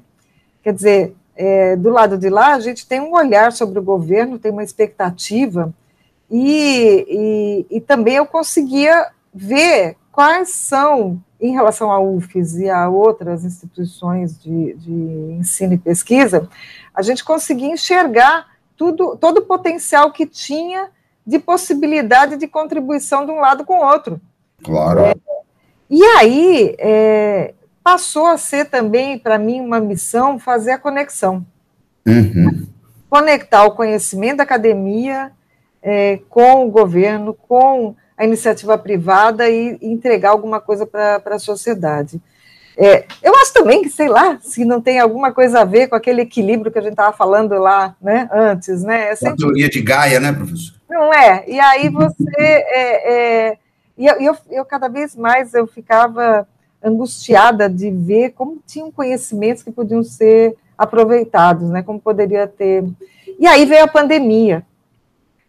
[0.61, 4.37] Quer dizer, é, do lado de lá, a gente tem um olhar sobre o governo,
[4.37, 5.73] tem uma expectativa
[6.29, 12.89] e, e, e também eu conseguia ver quais são, em relação à UFES e a
[12.89, 14.91] outras instituições de, de
[15.39, 16.49] ensino e pesquisa,
[16.93, 20.89] a gente conseguia enxergar tudo, todo o potencial que tinha
[21.25, 24.19] de possibilidade de contribuição de um lado com o outro.
[24.63, 24.99] Claro.
[24.99, 25.15] É,
[25.89, 31.45] e aí é, passou a ser também, para mim, uma missão fazer a conexão.
[32.05, 32.67] Uhum.
[33.09, 35.31] Conectar o conhecimento da academia
[35.91, 42.21] é, com o governo, com a iniciativa privada e, entregar alguma coisa para a sociedade.
[42.77, 45.95] É, eu acho também que, sei lá, se não tem alguma coisa a ver com
[45.95, 49.09] aquele equilíbrio que a gente estava falando lá né, antes, né?
[49.09, 49.33] É sempre...
[49.33, 50.75] A teoria de Gaia, né, professor?
[50.87, 51.43] Não é.
[51.47, 52.13] E aí você.
[52.39, 53.57] É, é,
[53.97, 56.47] e eu, eu, eu, cada vez mais eu ficava
[56.81, 61.83] angustiada de ver como tinham conhecimentos que podiam ser aproveitados, né?
[61.83, 62.85] Como poderia ter.
[63.37, 64.63] E aí veio a pandemia.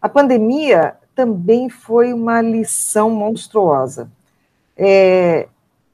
[0.01, 4.11] A pandemia também foi uma lição monstruosa.
[4.77, 5.49] É,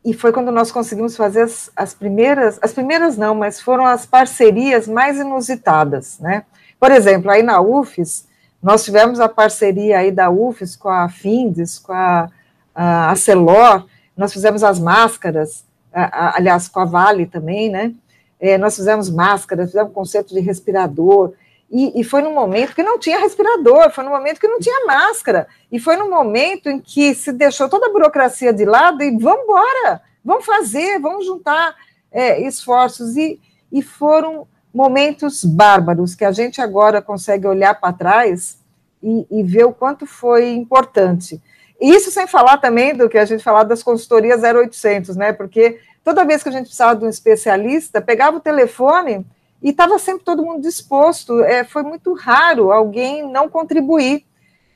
[0.05, 4.07] e foi quando nós conseguimos fazer as, as, primeiras, as primeiras não, mas foram as
[4.07, 6.45] parcerias mais inusitadas, né?
[6.79, 8.29] Por exemplo, aí na UFES,
[8.63, 12.31] nós tivemos a parceria aí da UFES com a Findes, com a,
[12.73, 17.93] a, Celor, nós fizemos as máscaras, a, a, aliás, com a Vale também, né?
[18.39, 21.33] É, nós fizemos máscaras, fizemos conceito de respirador,
[21.71, 24.87] e, e, foi num momento que não tinha respirador, foi num momento que não tinha
[24.87, 29.11] máscara, e foi num momento em que se deixou toda a burocracia de lado e
[29.19, 31.75] vamos embora, vamos fazer, vamos juntar
[32.13, 33.17] é, esforços.
[33.17, 33.41] E,
[33.73, 38.59] e foram momentos bárbaros que a gente agora consegue olhar para trás
[39.03, 41.43] e, e, ver o quanto foi importante.
[41.81, 45.33] Isso sem falar também do que a gente falava das consultorias 0800, né?
[45.33, 49.27] Porque toda vez que a gente precisava de um especialista, pegava o telefone
[49.63, 51.41] e estava sempre todo mundo disposto.
[51.43, 54.25] É, foi muito raro alguém não contribuir.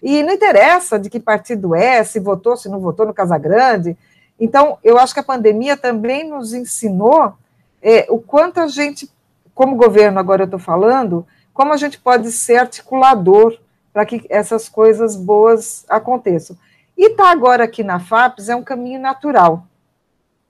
[0.03, 3.97] E não interessa de que partido é, se votou, se não votou no Casagrande.
[4.39, 7.35] Então, eu acho que a pandemia também nos ensinou
[7.83, 9.11] é, o quanto a gente,
[9.55, 13.59] como governo, agora eu estou falando, como a gente pode ser articulador
[13.93, 16.57] para que essas coisas boas aconteçam.
[16.97, 19.65] E estar tá agora aqui na FAPES é um caminho natural.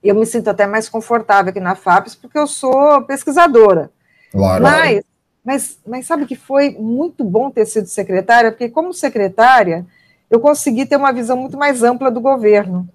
[0.02, 3.90] Eu me sinto até mais confortável aqui na FAPES, porque eu sou pesquisadora.
[4.30, 4.62] Claro.
[4.62, 5.04] Mas,
[5.44, 9.86] mas, mas sabe que foi muito bom ter sido secretária, porque como secretária,
[10.30, 12.88] eu consegui ter uma visão muito mais ampla do governo.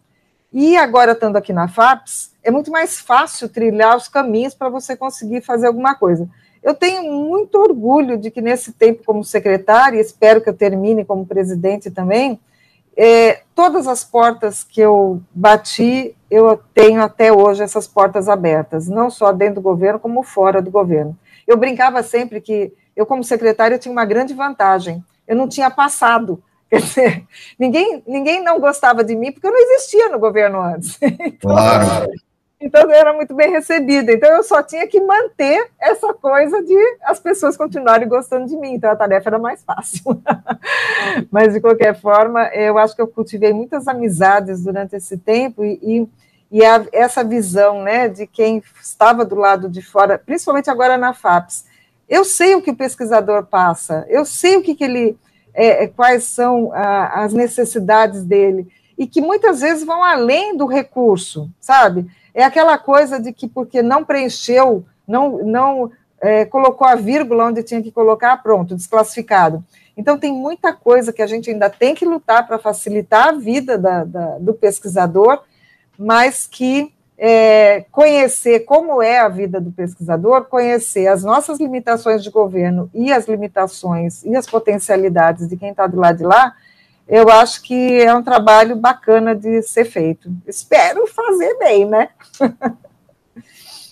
[0.53, 4.95] E agora, estando aqui na FAPES, é muito mais fácil trilhar os caminhos para você
[4.95, 6.29] conseguir fazer alguma coisa.
[6.63, 11.25] Eu tenho muito orgulho de que nesse tempo como secretária, espero que eu termine como
[11.25, 12.39] presidente também,
[12.97, 19.09] é, todas as portas que eu bati, eu tenho até hoje essas portas abertas, não
[19.09, 21.17] só dentro do governo, como fora do governo.
[21.47, 25.03] Eu brincava sempre que eu, como secretária, tinha uma grande vantagem.
[25.27, 26.41] Eu não tinha passado.
[26.69, 27.23] Quer dizer,
[27.60, 30.97] ninguém, ninguém não gostava de mim porque eu não existia no governo antes.
[31.05, 32.12] Então, claro.
[32.60, 34.12] Então eu era muito bem recebida.
[34.12, 38.73] Então eu só tinha que manter essa coisa de as pessoas continuarem gostando de mim.
[38.73, 40.01] Então a tarefa era mais fácil.
[41.29, 45.79] Mas de qualquer forma, eu acho que eu cultivei muitas amizades durante esse tempo e,
[45.84, 46.10] e
[46.55, 51.13] e a, essa visão né, de quem estava do lado de fora, principalmente agora na
[51.13, 51.65] FAPES.
[52.07, 55.17] Eu sei o que o pesquisador passa, eu sei o que, que ele,
[55.53, 60.65] é, é, quais são a, as necessidades dele, e que muitas vezes vão além do
[60.65, 62.09] recurso, sabe?
[62.33, 65.91] É aquela coisa de que porque não preencheu, não, não
[66.21, 69.61] é, colocou a vírgula onde tinha que colocar, pronto, desclassificado.
[69.97, 73.77] Então, tem muita coisa que a gente ainda tem que lutar para facilitar a vida
[73.77, 75.43] da, da, do pesquisador
[75.97, 82.29] mas que é, conhecer como é a vida do pesquisador, conhecer as nossas limitações de
[82.29, 86.53] governo e as limitações e as potencialidades de quem está do lado de lá,
[87.08, 90.29] eu acho que é um trabalho bacana de ser feito.
[90.47, 92.10] Espero fazer bem, né?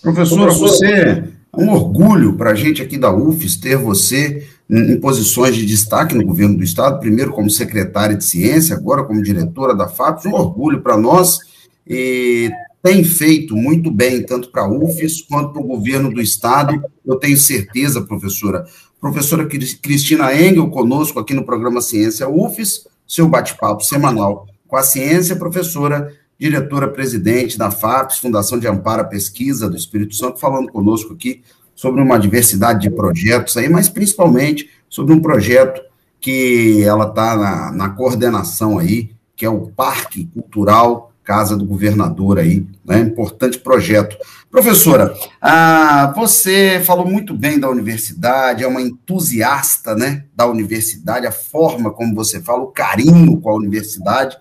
[0.02, 1.24] Professora, você é
[1.56, 6.26] um orgulho para a gente aqui da UFES ter você em posições de destaque no
[6.26, 10.82] governo do Estado, primeiro como secretária de Ciência, agora como diretora da FAPES, um orgulho
[10.82, 11.38] para nós,
[11.86, 12.50] e
[12.82, 17.16] tem feito muito bem, tanto para a UFES quanto para o governo do Estado, eu
[17.16, 18.66] tenho certeza, professora.
[19.00, 25.36] Professora Cristina Engel, conosco aqui no programa Ciência UFES, seu bate-papo semanal com a ciência,
[25.36, 31.42] professora, diretora-presidente da FAPES, Fundação de Amparo à Pesquisa do Espírito Santo, falando conosco aqui
[31.74, 35.80] sobre uma diversidade de projetos aí, mas principalmente sobre um projeto
[36.20, 42.38] que ela está na, na, coordenação aí, que é o Parque Cultural Casa do Governador
[42.38, 43.00] aí, né?
[43.00, 44.16] Importante projeto.
[44.50, 51.32] Professora, ah, você falou muito bem da universidade, é uma entusiasta, né, da universidade, a
[51.32, 54.36] forma como você fala, o carinho com a universidade,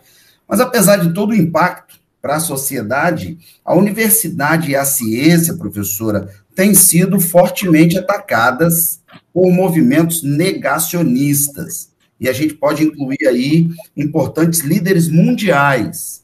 [0.47, 6.29] mas apesar de todo o impacto para a sociedade, a universidade e a ciência, professora,
[6.53, 8.99] têm sido fortemente atacadas
[9.33, 11.89] por movimentos negacionistas.
[12.19, 13.67] E a gente pode incluir aí
[13.97, 16.22] importantes líderes mundiais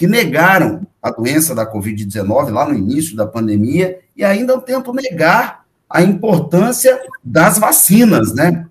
[0.00, 5.66] que negaram a doença da Covid-19 lá no início da pandemia e ainda tentam negar
[5.90, 8.64] a importância das vacinas, né?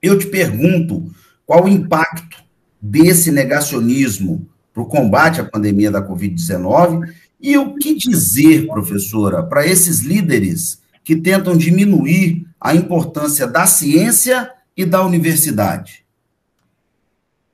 [0.00, 1.10] Eu te pergunto,
[1.44, 2.44] qual o impacto
[2.80, 9.66] desse negacionismo para o combate à pandemia da Covid-19 e o que dizer, professora, para
[9.66, 16.04] esses líderes que tentam diminuir a importância da ciência e da universidade?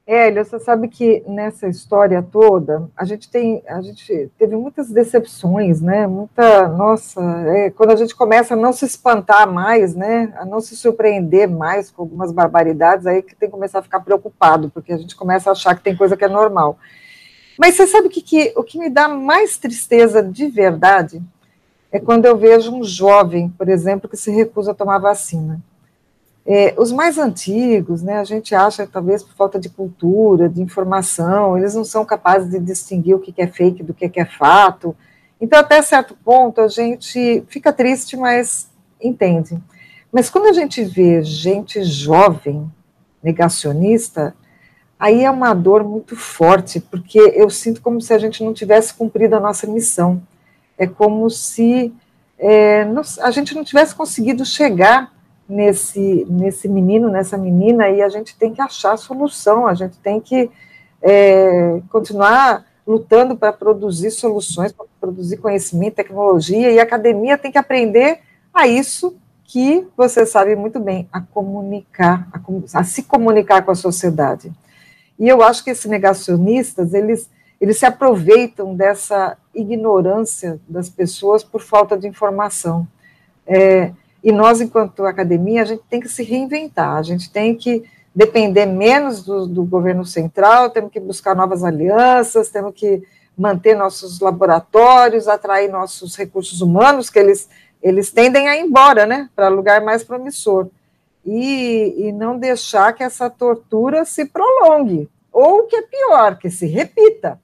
[0.07, 5.81] Hélio, você sabe que nessa história toda, a gente tem, a gente teve muitas decepções,
[5.81, 6.07] né?
[6.07, 10.33] Muita, nossa, é, quando a gente começa a não se espantar mais, né?
[10.37, 13.99] A não se surpreender mais com algumas barbaridades, aí que tem que começar a ficar
[13.99, 16.79] preocupado, porque a gente começa a achar que tem coisa que é normal.
[17.59, 21.21] Mas você sabe que, que o que me dá mais tristeza de verdade
[21.91, 25.61] é quando eu vejo um jovem, por exemplo, que se recusa a tomar vacina.
[26.49, 31.59] É, os mais antigos, né, a gente acha, talvez por falta de cultura, de informação,
[31.59, 34.97] eles não são capazes de distinguir o que é fake do que é fato.
[35.41, 38.71] Então, até certo ponto, a gente fica triste, mas
[39.03, 39.59] entende.
[40.13, 42.71] Mas quando a gente vê gente jovem,
[43.21, 44.33] negacionista,
[44.99, 48.95] aí é uma dor muito forte, porque eu sinto como se a gente não tivesse
[48.95, 50.23] cumprido a nossa missão.
[50.79, 51.93] É como se
[52.39, 52.87] é,
[53.21, 55.16] a gente não tivesse conseguido chegar
[55.49, 60.21] nesse, nesse menino, nessa menina, e a gente tem que achar solução, a gente tem
[60.21, 60.51] que
[61.03, 67.59] é, continuar lutando para produzir soluções, para produzir conhecimento, tecnologia, e a academia tem que
[67.59, 68.21] aprender
[68.53, 73.77] a isso que você sabe muito bem, a comunicar, a, a se comunicar com a
[73.77, 74.53] sociedade.
[75.19, 77.31] E eu acho que esses negacionistas, eles,
[77.61, 82.87] eles se aproveitam dessa ignorância das pessoas por falta de informação.
[83.47, 83.93] É,
[84.27, 88.67] e nós, enquanto academia, a gente tem que se reinventar, a gente tem que depender
[88.67, 93.05] menos do, do governo central, temos que buscar novas alianças, temos que
[93.39, 97.49] manter nossos laboratórios, atrair nossos recursos humanos, que eles,
[97.81, 100.67] eles tendem a ir embora, né, para lugar mais promissor.
[101.25, 106.67] E, e não deixar que essa tortura se prolongue, ou que é pior, que se
[106.67, 107.41] repita.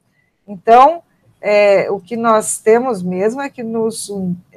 [0.49, 1.01] Então,
[1.43, 4.09] é, o que nós temos mesmo é que, nos,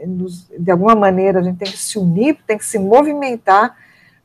[0.06, 3.76] nos, de alguma maneira, a gente tem que se unir, tem que se movimentar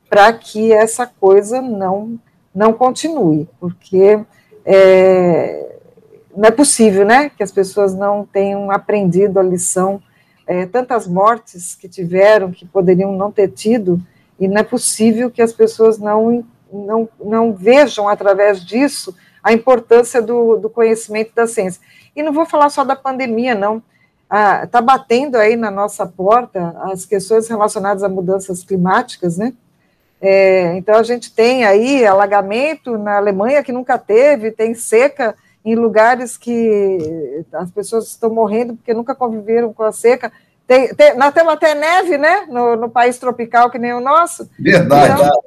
[0.07, 2.19] para que essa coisa não,
[2.53, 4.19] não continue, porque
[4.63, 5.75] é,
[6.35, 9.99] não é possível, né, que as pessoas não tenham aprendido a lição,
[10.45, 13.99] é, tantas mortes que tiveram, que poderiam não ter tido,
[14.39, 20.21] e não é possível que as pessoas não, não, não vejam através disso a importância
[20.21, 21.81] do, do conhecimento da ciência.
[22.15, 23.77] E não vou falar só da pandemia, não.
[24.25, 29.53] Está ah, tá batendo aí na nossa porta as questões relacionadas a mudanças climáticas, né?
[30.21, 35.35] É, então a gente tem aí alagamento na Alemanha que nunca teve, tem seca
[35.65, 40.31] em lugares que as pessoas estão morrendo porque nunca conviveram com a seca.
[40.67, 42.45] Tem, tem, nós temos até neve, né?
[42.47, 44.49] No, no, país tropical que nem o nosso.
[44.57, 45.13] Verdade.
[45.13, 45.41] Então,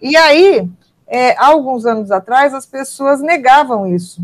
[0.00, 0.66] e aí,
[1.06, 4.22] é, alguns anos atrás, as pessoas negavam isso.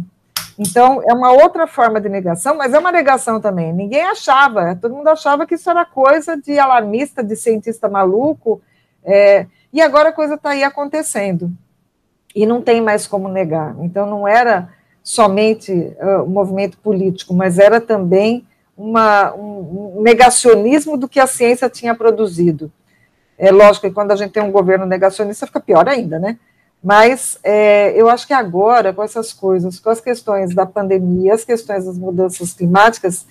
[0.62, 3.72] Então, é uma outra forma de negação, mas é uma negação também.
[3.72, 8.60] Ninguém achava, todo mundo achava que isso era coisa de alarmista, de cientista maluco,
[9.02, 11.50] é, e agora a coisa está aí acontecendo.
[12.36, 13.74] E não tem mais como negar.
[13.80, 14.68] Então, não era
[15.02, 18.46] somente uh, o movimento político, mas era também
[18.76, 22.70] uma, um negacionismo do que a ciência tinha produzido.
[23.38, 26.38] É lógico que quando a gente tem um governo negacionista fica pior ainda, né?
[26.82, 31.44] Mas é, eu acho que agora, com essas coisas, com as questões da pandemia, as
[31.44, 33.26] questões das mudanças climáticas,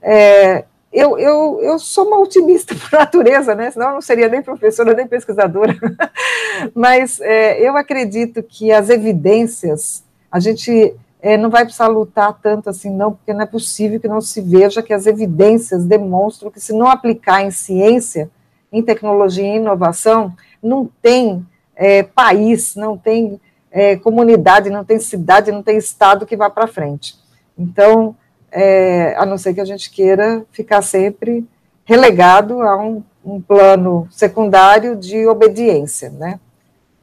[0.00, 3.70] é, eu, eu, eu sou uma otimista por natureza, né?
[3.70, 5.74] Senão eu não seria nem professora nem pesquisadora.
[6.74, 12.68] Mas é, eu acredito que as evidências, a gente é, não vai precisar lutar tanto
[12.68, 16.60] assim, não, porque não é possível que não se veja que as evidências demonstram que
[16.60, 18.30] se não aplicar em ciência,
[18.72, 21.44] em tecnologia e inovação, não tem
[21.74, 26.66] é, país, não tem é, comunidade, não tem cidade, não tem estado que vá para
[26.66, 27.16] frente.
[27.58, 28.14] Então,
[28.50, 31.46] é, a não ser que a gente queira ficar sempre
[31.84, 36.38] relegado a um, um plano secundário de obediência, né?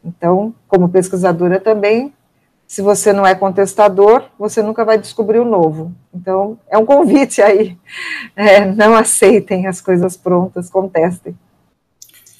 [0.04, 2.14] Então, como pesquisadora também,
[2.66, 5.92] se você não é contestador, você nunca vai descobrir o novo.
[6.14, 7.76] Então, é um convite aí.
[8.36, 11.36] É, não aceitem as coisas prontas, contestem.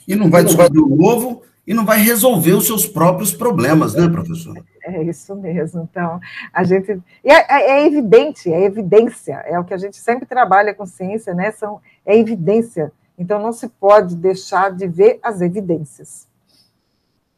[0.08, 4.10] E não vai descobrir o novo e não vai resolver os seus próprios problemas, né,
[4.10, 4.66] professora?
[4.84, 5.88] É isso mesmo.
[5.90, 6.20] Então,
[6.52, 7.00] a gente.
[7.24, 11.32] É, é, é, evidente, é evidência, é o que a gente sempre trabalha com ciência,
[11.36, 11.52] né?
[11.52, 12.92] São, é evidência.
[13.16, 16.28] Então, não se pode deixar de ver as evidências.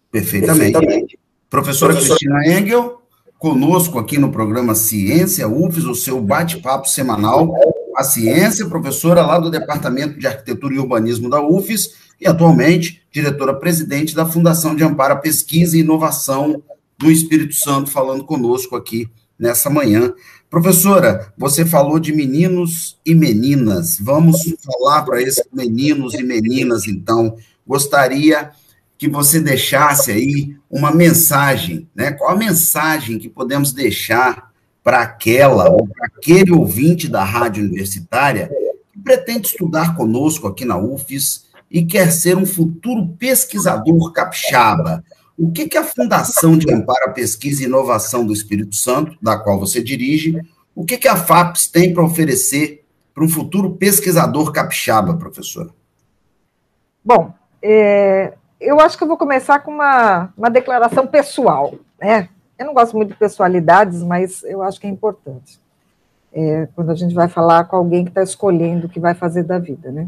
[0.10, 0.72] Perfeitamente.
[0.72, 1.20] Perfeitamente.
[1.50, 3.02] Professora, Professora Cristina Engel,
[3.38, 7.54] conosco aqui no programa Ciência UFES, o seu bate-papo semanal.
[8.02, 14.16] A ciência, professora lá do Departamento de Arquitetura e Urbanismo da UFES, e atualmente diretora-presidente
[14.16, 16.64] da Fundação de Amparo à Pesquisa e Inovação
[16.98, 20.16] do Espírito Santo, falando conosco aqui nessa manhã.
[20.50, 24.00] Professora, você falou de meninos e meninas.
[24.02, 27.38] Vamos falar para esses meninos e meninas, então.
[27.68, 28.50] Gostaria
[28.98, 32.12] que você deixasse aí uma mensagem, né?
[32.14, 34.51] Qual a mensagem que podemos deixar
[34.84, 38.50] para aquela ou para aquele ouvinte da rádio universitária
[38.92, 45.04] que pretende estudar conosco aqui na UFES e quer ser um futuro pesquisador capixaba.
[45.38, 49.38] O que, que a Fundação de Amparo à Pesquisa e Inovação do Espírito Santo, da
[49.38, 50.36] qual você dirige,
[50.76, 55.70] o que, que a FAPES tem para oferecer para um futuro pesquisador capixaba, professora?
[57.04, 61.74] Bom, é, eu acho que eu vou começar com uma, uma declaração pessoal.
[62.00, 62.30] Né?
[62.62, 65.60] Eu não gosto muito de pessoalidades, mas eu acho que é importante.
[66.32, 69.42] É, quando a gente vai falar com alguém que está escolhendo o que vai fazer
[69.42, 70.08] da vida, né?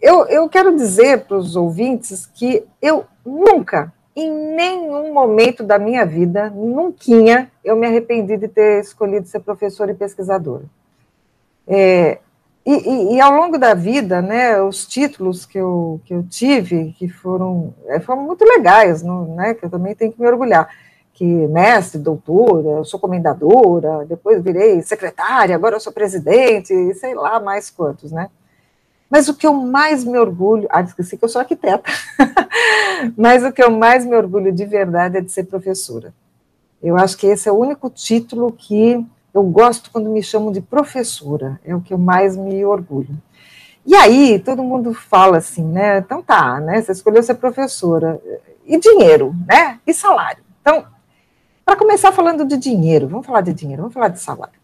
[0.00, 6.04] Eu, eu quero dizer para os ouvintes que eu nunca, em nenhum momento da minha
[6.04, 10.64] vida, nunca eu me arrependi de ter escolhido ser professora e pesquisadora.
[11.66, 12.18] É,
[12.66, 16.94] e, e, e, ao longo da vida, né, os títulos que eu, que eu tive,
[16.98, 20.68] que foram, é, foram muito legais, não, né, que eu também tenho que me orgulhar,
[21.22, 27.38] que mestre, doutora, eu sou comendadora, depois virei secretária, agora eu sou presidente, sei lá
[27.38, 28.28] mais quantos, né.
[29.08, 31.88] Mas o que eu mais me orgulho, ah, esqueci que eu sou arquiteta,
[33.16, 36.12] mas o que eu mais me orgulho de verdade é de ser professora.
[36.82, 40.60] Eu acho que esse é o único título que eu gosto quando me chamam de
[40.60, 43.16] professora, é o que eu mais me orgulho.
[43.86, 45.98] E aí, todo mundo fala assim, né?
[45.98, 46.82] Então tá, né?
[46.82, 48.20] Você escolheu ser professora.
[48.66, 49.78] E dinheiro, né?
[49.86, 50.42] E salário.
[50.60, 50.84] Então,
[51.64, 54.62] para começar falando de dinheiro, vamos falar de dinheiro, vamos falar de salário.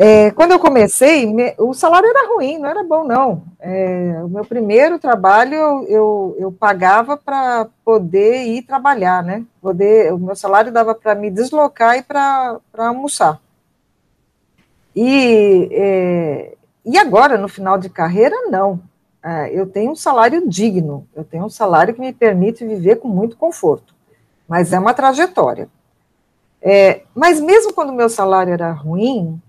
[0.00, 3.42] É, quando eu comecei, me, o salário era ruim, não era bom, não.
[3.58, 5.56] É, o meu primeiro trabalho
[5.88, 9.44] eu, eu, pagava para poder ir trabalhar, né?
[9.60, 13.40] Poder, o meu salário dava para me deslocar e para almoçar.
[14.94, 16.54] E, é,
[16.84, 18.80] e agora, no final de carreira, não.
[19.20, 23.08] É, eu tenho um salário digno, eu tenho um salário que me permite viver com
[23.08, 23.92] muito conforto,
[24.48, 25.68] mas é uma trajetória.
[26.60, 29.40] É, mas mesmo quando o meu salário era ruim,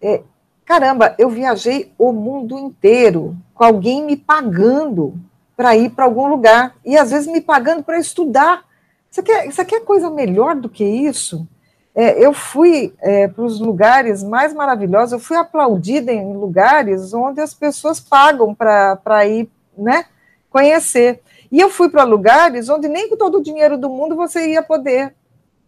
[0.00, 0.22] é,
[0.64, 5.14] caramba, eu viajei o mundo inteiro com alguém me pagando
[5.56, 8.64] para ir para algum lugar e às vezes me pagando para estudar.
[9.10, 11.46] Você quer, você quer coisa melhor do que isso?
[11.94, 17.40] É, eu fui é, para os lugares mais maravilhosos, eu fui aplaudida em lugares onde
[17.40, 20.04] as pessoas pagam para ir né,
[20.48, 21.20] conhecer.
[21.50, 24.62] E eu fui para lugares onde nem com todo o dinheiro do mundo você ia
[24.62, 25.14] poder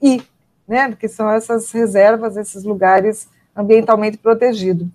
[0.00, 0.22] ir,
[0.68, 0.94] né?
[0.98, 4.90] Que são essas reservas, esses lugares ambientalmente protegido.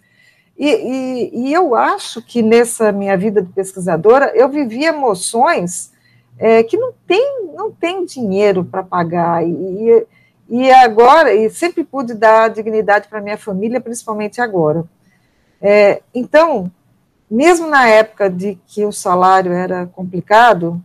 [0.58, 5.92] E, e, e, eu acho que nessa minha vida de pesquisadora, eu vivi emoções
[6.40, 9.46] é, que não tem, não tem dinheiro para pagar.
[9.46, 10.08] E,
[10.48, 14.86] e agora, e sempre pude dar dignidade para minha família, principalmente agora.
[15.62, 16.72] É, então,
[17.30, 20.82] mesmo na época de que o salário era complicado,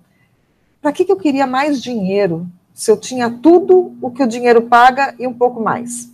[0.81, 4.63] para que, que eu queria mais dinheiro se eu tinha tudo o que o dinheiro
[4.63, 6.11] paga e um pouco mais?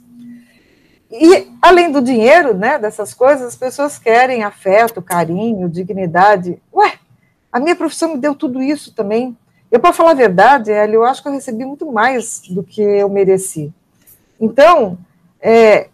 [1.11, 6.61] e além do dinheiro, né, dessas coisas, as pessoas querem afeto, carinho, dignidade.
[6.75, 6.95] Ué,
[7.51, 9.37] a minha profissão me deu tudo isso também.
[9.71, 13.09] Eu, para falar a verdade, eu acho que eu recebi muito mais do que eu
[13.09, 13.73] mereci.
[14.41, 14.99] Então,
[15.41, 15.89] é,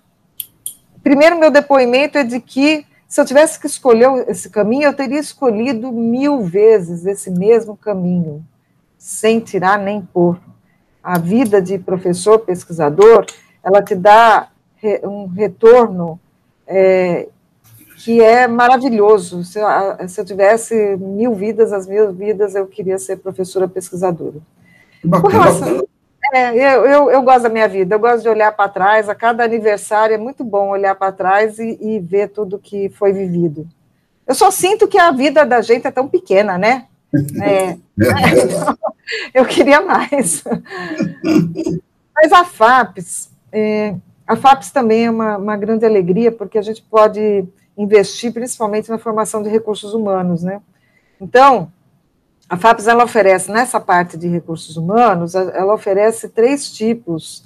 [1.02, 5.20] primeiro meu depoimento é de que se eu tivesse que escolher esse caminho, eu teria
[5.20, 8.42] escolhido mil vezes esse mesmo caminho,
[8.96, 10.40] sem tirar nem pôr.
[11.02, 13.26] A vida de professor, pesquisador,
[13.62, 14.48] ela te dá
[15.04, 16.18] um retorno
[16.66, 17.28] é,
[17.98, 19.44] que é maravilhoso.
[19.44, 24.40] Se eu, se eu, tivesse mil vidas, as mil vidas, eu queria ser professora pesquisadora.
[25.04, 25.84] Bacana,
[26.32, 29.14] é, eu, eu, eu, gosto da minha vida, eu gosto de olhar para trás, a
[29.14, 33.68] cada aniversário é muito bom olhar para trás e, e, ver tudo que foi vivido.
[34.26, 36.86] Eu só sinto que a vida da gente é tão pequena, né?
[37.44, 37.76] É,
[39.34, 40.42] eu queria mais.
[42.14, 43.94] Mas a FAPES, é,
[44.26, 48.96] a FAPES também é uma, uma grande alegria, porque a gente pode investir principalmente na
[48.96, 50.62] formação de recursos humanos, né?
[51.20, 51.70] Então,
[52.48, 57.44] a FAPES ela oferece, nessa parte de recursos humanos, ela oferece três tipos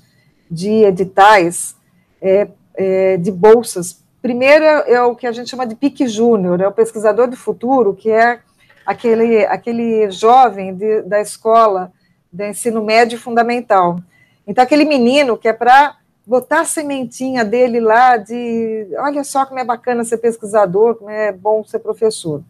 [0.51, 1.77] de editais
[2.21, 4.03] é, é, de bolsas.
[4.21, 7.37] Primeiro é, é, o que a gente chama de PIC Júnior, é o pesquisador do
[7.37, 8.41] futuro, que é
[8.85, 11.93] aquele, aquele jovem de, da escola
[12.33, 14.01] de ensino médio fundamental.
[14.47, 19.61] Então, aquele menino que é para botar a sementinha dele lá de, olha só como
[19.61, 22.43] é bacana ser pesquisador, como é bom ser professor.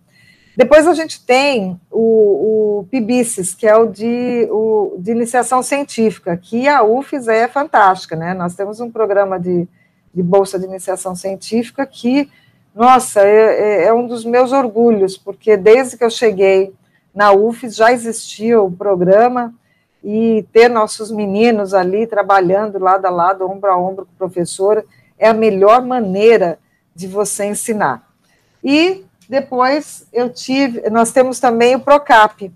[0.56, 6.36] Depois a gente tem o, o PIBICES, que é o de, o de iniciação científica,
[6.36, 8.32] que a UFES é fantástica, né?
[8.32, 9.68] Nós temos um programa de,
[10.14, 12.30] de bolsa de iniciação científica que,
[12.74, 16.72] nossa, é, é, é um dos meus orgulhos, porque desde que eu cheguei
[17.14, 19.54] na UFES já existia o programa,
[20.08, 24.84] e ter nossos meninos ali trabalhando lado a lado, ombro a ombro com a professora,
[25.18, 26.60] é a melhor maneira
[26.94, 28.08] de você ensinar.
[28.62, 32.52] E depois eu tive, nós temos também o PROCAP,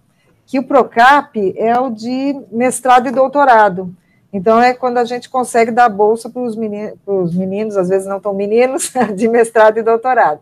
[0.46, 3.94] que o PROCAP é o de mestrado e doutorado.
[4.32, 8.20] Então, é quando a gente consegue dar bolsa para os meninos, meninos, às vezes não
[8.20, 10.40] tão meninos, de mestrado e doutorado.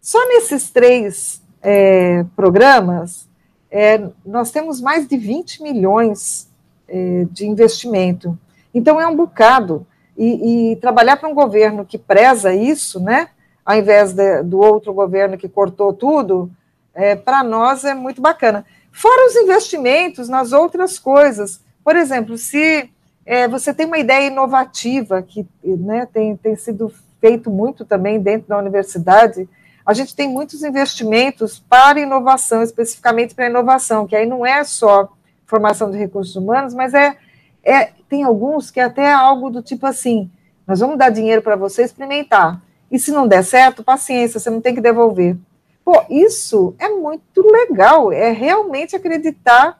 [0.00, 3.28] Só nesses três é, programas,
[3.70, 6.48] é, nós temos mais de 20 milhões
[6.86, 8.38] é, de investimento.
[8.72, 9.86] Então, é um bocado.
[10.16, 13.28] E, e trabalhar para um governo que preza isso, né?
[13.68, 16.50] Ao invés de, do outro governo que cortou tudo,
[16.94, 18.64] é, para nós é muito bacana.
[18.90, 21.60] Fora os investimentos nas outras coisas.
[21.84, 22.88] Por exemplo, se
[23.26, 26.90] é, você tem uma ideia inovativa, que né, tem, tem sido
[27.20, 29.46] feito muito também dentro da universidade,
[29.84, 35.12] a gente tem muitos investimentos para inovação, especificamente para inovação, que aí não é só
[35.44, 37.18] formação de recursos humanos, mas é,
[37.62, 40.30] é tem alguns que é até algo do tipo assim,
[40.66, 42.62] nós vamos dar dinheiro para você experimentar.
[42.90, 45.36] E se não der certo, paciência, você não tem que devolver.
[45.84, 49.78] Pô, isso é muito legal, é realmente acreditar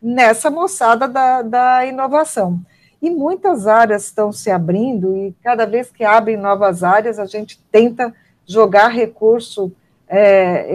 [0.00, 2.60] nessa moçada da, da inovação.
[3.02, 7.60] E muitas áreas estão se abrindo, e cada vez que abrem novas áreas, a gente
[7.70, 8.14] tenta
[8.46, 9.72] jogar recurso,
[10.08, 10.20] é,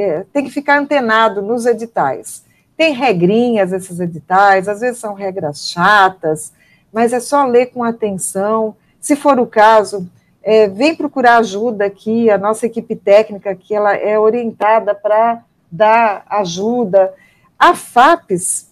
[0.01, 2.43] é, tem que ficar antenado nos editais.
[2.75, 6.51] Tem regrinhas esses editais, às vezes são regras chatas,
[6.91, 8.75] mas é só ler com atenção.
[8.99, 10.09] Se for o caso,
[10.45, 16.23] é, vem procurar ajuda aqui, a nossa equipe técnica que ela é orientada para dar
[16.29, 17.11] ajuda.
[17.57, 18.69] A FAPES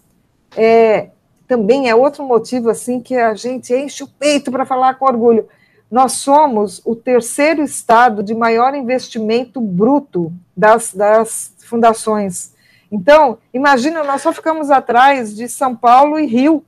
[0.56, 1.10] é,
[1.48, 5.48] também é outro motivo assim que a gente enche o peito para falar com orgulho.
[5.90, 12.54] Nós somos o terceiro estado de maior investimento bruto das, das fundações.
[12.92, 16.64] Então, imagina, nós só ficamos atrás de São Paulo e Rio,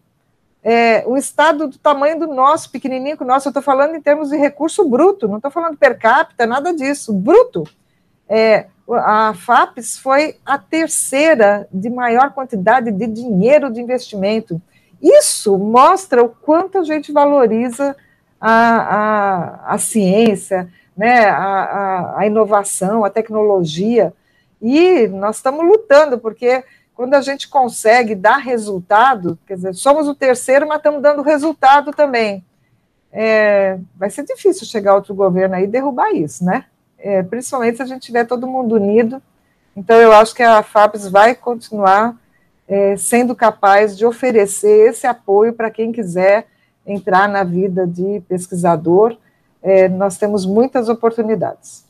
[0.67, 4.01] é, um estado do tamanho do nosso, pequenininho que o nosso, eu estou falando em
[4.01, 7.65] termos de recurso bruto, não estou falando per capita, nada disso, bruto.
[8.27, 14.59] É, a FAPES foi a terceira de maior quantidade de dinheiro de investimento.
[14.99, 17.95] Isso mostra o quanto a gente valoriza
[18.41, 24.11] a, a, a ciência, né, a, a inovação, a tecnologia,
[24.59, 26.63] e nós estamos lutando, porque
[26.95, 31.91] quando a gente consegue dar resultado, quer dizer, somos o terceiro, mas estamos dando resultado
[31.91, 32.43] também.
[33.11, 36.65] É, vai ser difícil chegar outro governo aí e derrubar isso, né?
[36.97, 39.21] É, principalmente se a gente tiver todo mundo unido.
[39.75, 42.15] Então, eu acho que a FAPES vai continuar
[42.67, 46.47] é, sendo capaz de oferecer esse apoio para quem quiser
[46.85, 49.17] entrar na vida de pesquisador.
[49.61, 51.84] É, nós temos muitas oportunidades.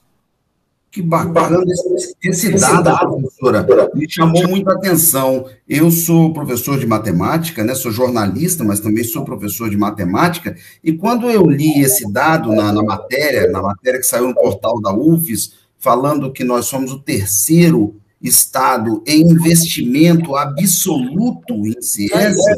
[0.95, 5.45] Que bacana esse, esse dado, professora, me chamou muita atenção.
[5.67, 7.75] Eu sou professor de matemática, né?
[7.75, 10.55] Sou jornalista, mas também sou professor de matemática.
[10.81, 14.81] E quando eu li esse dado na, na matéria, na matéria que saiu no portal
[14.81, 22.55] da UFES, falando que nós somos o terceiro estado em investimento absoluto em ciência,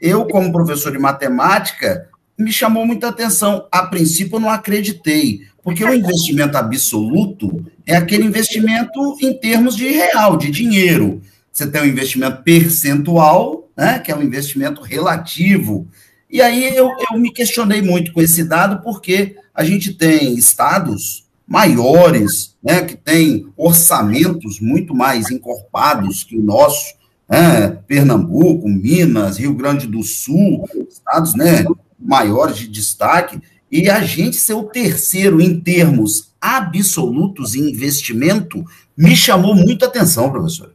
[0.00, 3.66] eu, como professor de matemática, me chamou muita atenção.
[3.72, 9.88] A princípio, eu não acreditei, porque o investimento absoluto é aquele investimento em termos de
[9.88, 11.20] real, de dinheiro.
[11.52, 15.86] Você tem um investimento percentual, né, que é um investimento relativo.
[16.30, 21.28] E aí eu, eu me questionei muito com esse dado, porque a gente tem estados
[21.46, 26.94] maiores, né, que têm orçamentos muito mais encorpados que o nosso,
[27.28, 31.64] né, Pernambuco, Minas, Rio Grande do Sul, estados né,
[31.98, 33.40] maiores de destaque,
[33.70, 38.64] e a gente ser o terceiro em termos absolutos em investimento
[38.96, 40.72] me chamou muito a atenção, professor.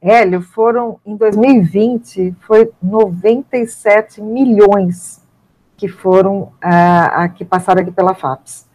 [0.00, 5.20] Hélio, foram, em 2020, foi 97 milhões
[5.76, 8.68] que foram, ah, que passaram aqui pela FAPES.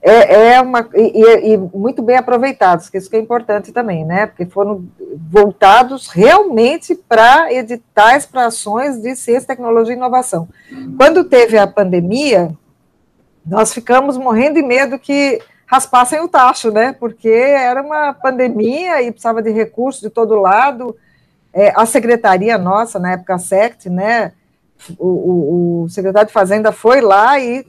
[0.00, 4.26] É, é uma, e, e, muito bem aproveitados, que isso que é importante também, né,
[4.26, 4.84] porque foram
[5.28, 10.48] voltados realmente para editais, para ações de ciência, tecnologia e inovação.
[10.96, 12.56] Quando teve a pandemia,
[13.48, 16.92] nós ficamos morrendo de medo que raspassem o tacho, né?
[16.92, 20.94] Porque era uma pandemia e precisava de recursos de todo lado.
[21.52, 24.32] É, a secretaria nossa, na época a SECT, né?
[24.98, 27.66] O, o, o, secretário de Fazenda foi lá e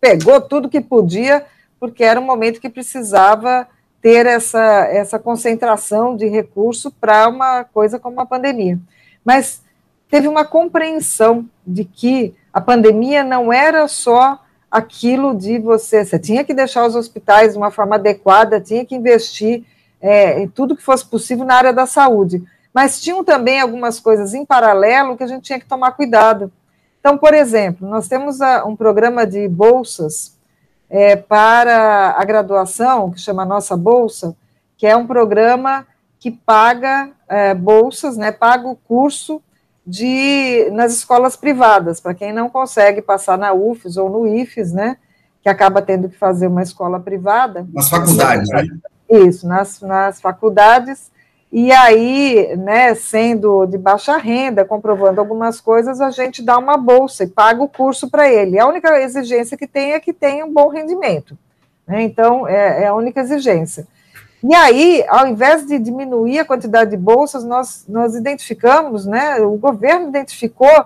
[0.00, 1.44] pegou tudo que podia,
[1.78, 3.68] porque era um momento que precisava
[4.00, 8.78] ter essa, essa concentração de recurso para uma coisa como a pandemia.
[9.24, 9.62] Mas
[10.08, 14.40] teve uma compreensão de que a pandemia não era só
[14.72, 18.94] aquilo de você, você tinha que deixar os hospitais de uma forma adequada, tinha que
[18.94, 19.64] investir
[20.00, 22.42] é, em tudo que fosse possível na área da saúde.
[22.72, 26.50] Mas tinham também algumas coisas em paralelo que a gente tinha que tomar cuidado.
[26.98, 30.38] Então, por exemplo, nós temos a, um programa de bolsas
[30.88, 34.34] é, para a graduação, que chama Nossa Bolsa,
[34.78, 35.86] que é um programa
[36.18, 39.42] que paga é, bolsas, né, paga o curso
[39.86, 44.96] de nas escolas privadas, para quem não consegue passar na UFES ou no IFES, né,
[45.42, 47.66] que acaba tendo que fazer uma escola privada.
[47.72, 48.64] Nas faculdades, né?
[49.10, 51.10] Isso, nas, nas faculdades,
[51.52, 57.24] e aí, né, sendo de baixa renda, comprovando algumas coisas, a gente dá uma bolsa
[57.24, 58.58] e paga o curso para ele.
[58.58, 61.36] A única exigência que tem é que tenha um bom rendimento.
[61.86, 63.86] Né, então, é, é a única exigência.
[64.42, 69.56] E aí, ao invés de diminuir a quantidade de bolsas, nós, nós identificamos, né, o
[69.56, 70.84] governo identificou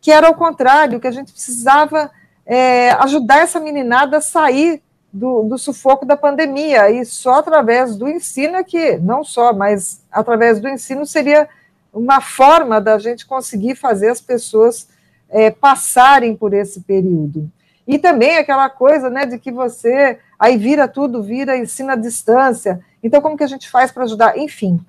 [0.00, 2.10] que era o contrário, que a gente precisava
[2.44, 4.82] é, ajudar essa meninada a sair
[5.12, 10.02] do, do, sufoco da pandemia, e só através do ensino é que, não só, mas
[10.12, 11.48] através do ensino seria
[11.92, 14.88] uma forma da gente conseguir fazer as pessoas
[15.30, 17.50] é, passarem por esse período.
[17.86, 22.80] E também aquela coisa, né, de que você aí vira tudo, vira ensino à distância.
[23.02, 24.38] Então, como que a gente faz para ajudar?
[24.38, 24.80] Enfim,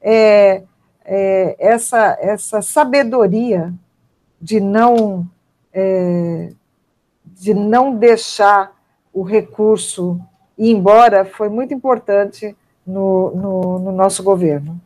[0.00, 0.62] é,
[1.04, 3.72] é, essa, essa sabedoria
[4.40, 5.28] de não
[5.72, 6.50] é,
[7.24, 8.72] de não deixar
[9.12, 10.20] o recurso
[10.56, 12.56] ir embora foi muito importante
[12.86, 14.80] no, no, no nosso governo.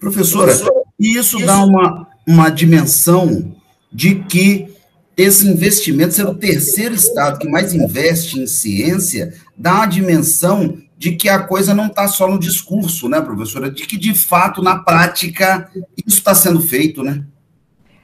[0.00, 0.52] Professora,
[0.98, 3.54] e isso dá uma, uma dimensão
[3.92, 4.74] de que
[5.16, 11.12] esse investimento, ser o terceiro estado que mais investe em ciência, dá uma dimensão de
[11.12, 13.70] que a coisa não está só no discurso, né, professora?
[13.70, 15.70] De que, de fato, na prática,
[16.06, 17.24] isso está sendo feito, né?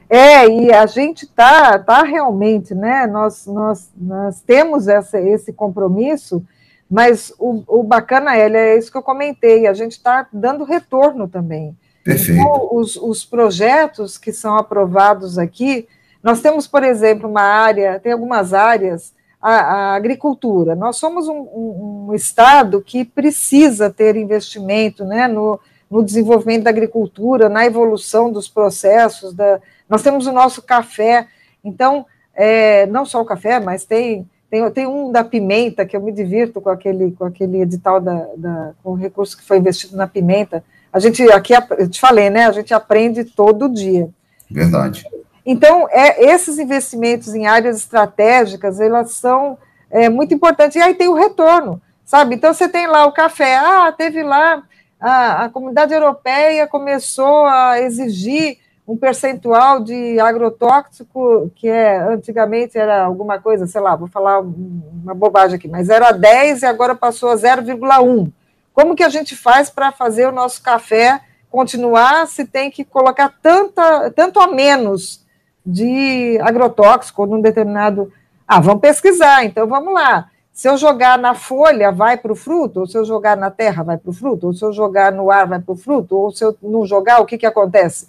[0.08, 3.06] É, e a gente está tá realmente, né?
[3.06, 6.44] Nós, nós, nós temos essa, esse compromisso,
[6.90, 11.26] mas o, o bacana, Elia, é isso que eu comentei, a gente está dando retorno
[11.26, 11.74] também.
[12.04, 12.38] Perfeito.
[12.38, 15.88] Então, os, os projetos que são aprovados aqui,
[16.22, 20.76] nós temos, por exemplo, uma área, tem algumas áreas, a, a agricultura.
[20.76, 25.58] Nós somos um, um, um, estado que precisa ter investimento né, no,
[25.90, 29.34] no desenvolvimento da agricultura, na evolução dos processos.
[29.34, 31.26] Da, nós temos o nosso café,
[31.64, 36.00] então, é, não só o café, mas tem, tem, tem um da pimenta, que eu
[36.00, 39.96] me divirto com aquele, com aquele edital, da, da, com o recurso que foi investido
[39.96, 40.62] na pimenta.
[40.92, 42.46] A gente, aqui, eu te falei, né?
[42.46, 44.08] A gente aprende todo dia.
[44.48, 45.04] Verdade.
[45.44, 49.58] Então, é, esses investimentos em áreas estratégicas, elas são
[49.90, 50.76] é, muito importantes.
[50.76, 52.34] E aí tem o retorno, sabe?
[52.34, 53.56] Então, você tem lá o café.
[53.56, 54.62] Ah, teve lá,
[55.00, 63.04] a, a comunidade europeia começou a exigir um percentual de agrotóxico que é antigamente era
[63.04, 67.30] alguma coisa, sei lá, vou falar uma bobagem aqui, mas era 10 e agora passou
[67.30, 68.32] a 0,1.
[68.74, 71.20] Como que a gente faz para fazer o nosso café
[71.50, 75.21] continuar se tem que colocar tanta, tanto a menos
[75.64, 78.12] de agrotóxico num determinado.
[78.46, 80.28] Ah, vamos pesquisar, então vamos lá.
[80.52, 83.82] Se eu jogar na folha, vai para o fruto, ou se eu jogar na terra,
[83.82, 86.30] vai para o fruto, ou se eu jogar no ar, vai para o fruto, ou
[86.30, 88.08] se eu não jogar, o que, que acontece?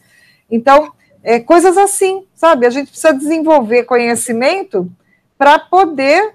[0.51, 0.91] Então,
[1.24, 2.66] é, coisas assim, sabe?
[2.66, 4.91] A gente precisa desenvolver conhecimento
[5.38, 6.34] para poder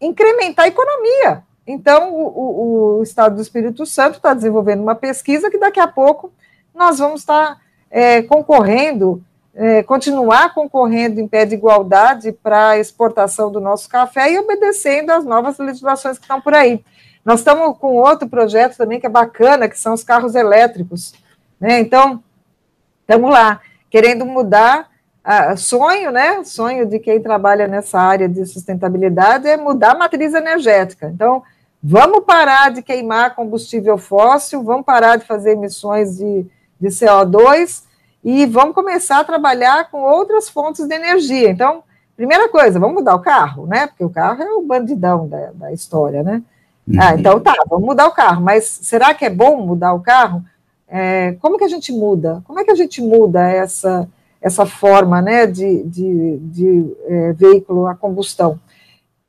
[0.00, 1.42] incrementar a economia.
[1.66, 5.88] Então, o, o, o, Estado do Espírito Santo está desenvolvendo uma pesquisa que daqui a
[5.88, 6.32] pouco
[6.74, 9.22] nós vamos estar tá, é, concorrendo,
[9.60, 15.10] é, continuar concorrendo em pé de igualdade para a exportação do nosso café e obedecendo
[15.10, 16.84] às novas legislações que estão por aí.
[17.24, 21.12] Nós estamos com outro projeto também que é bacana, que são os carros elétricos.
[21.60, 21.80] Né?
[21.80, 22.22] Então,
[23.00, 24.88] estamos lá, querendo mudar.
[25.56, 26.44] sonho, né?
[26.44, 31.10] Sonho de quem trabalha nessa área de sustentabilidade é mudar a matriz energética.
[31.12, 31.42] Então,
[31.82, 36.46] vamos parar de queimar combustível fóssil, vamos parar de fazer emissões de,
[36.80, 37.87] de CO2
[38.22, 41.50] e vamos começar a trabalhar com outras fontes de energia.
[41.50, 41.82] Então,
[42.16, 43.86] primeira coisa, vamos mudar o carro, né?
[43.86, 46.42] Porque o carro é o bandidão da, da história, né?
[46.86, 46.98] Uhum.
[47.00, 50.42] Ah, então tá, vamos mudar o carro, mas será que é bom mudar o carro?
[50.88, 52.42] É, como que a gente muda?
[52.44, 54.08] Como é que a gente muda essa,
[54.40, 58.58] essa forma né, de, de, de é, veículo a combustão?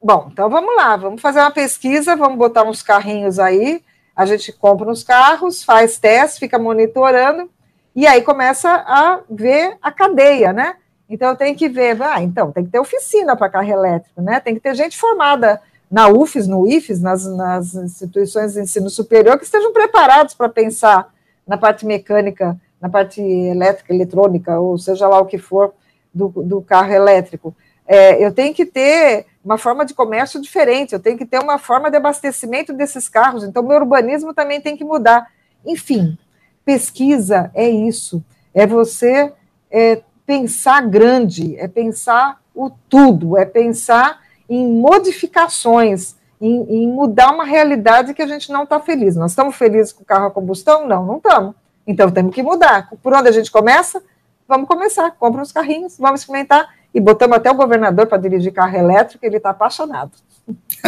[0.02, 3.84] Bom, então vamos lá, vamos fazer uma pesquisa, vamos botar uns carrinhos aí,
[4.16, 7.50] a gente compra uns carros, faz teste, fica monitorando,
[8.00, 10.78] e aí começa a ver a cadeia, né?
[11.10, 14.40] Então tem que ver, ah, então tem que ter oficina para carro elétrico, né?
[14.40, 19.38] Tem que ter gente formada na UFES, no IFES, nas, nas instituições de ensino superior,
[19.38, 21.14] que estejam preparados para pensar
[21.46, 25.74] na parte mecânica, na parte elétrica, eletrônica, ou seja lá o que for
[26.14, 27.54] do, do carro elétrico.
[27.86, 31.58] É, eu tenho que ter uma forma de comércio diferente, eu tenho que ter uma
[31.58, 35.28] forma de abastecimento desses carros, então meu urbanismo também tem que mudar.
[35.66, 36.18] Enfim,
[36.70, 39.34] pesquisa é isso, é você
[39.72, 47.44] é, pensar grande, é pensar o tudo, é pensar em modificações, em, em mudar uma
[47.44, 49.16] realidade que a gente não está feliz.
[49.16, 50.88] Nós estamos felizes com o carro a combustão?
[50.88, 51.56] Não, não estamos.
[51.88, 52.88] Então temos que mudar.
[53.02, 54.04] Por onde a gente começa?
[54.48, 55.10] Vamos começar.
[55.18, 56.70] Compra uns carrinhos, vamos experimentar.
[56.94, 60.12] E botamos até o governador para dirigir carro elétrico, ele está apaixonado.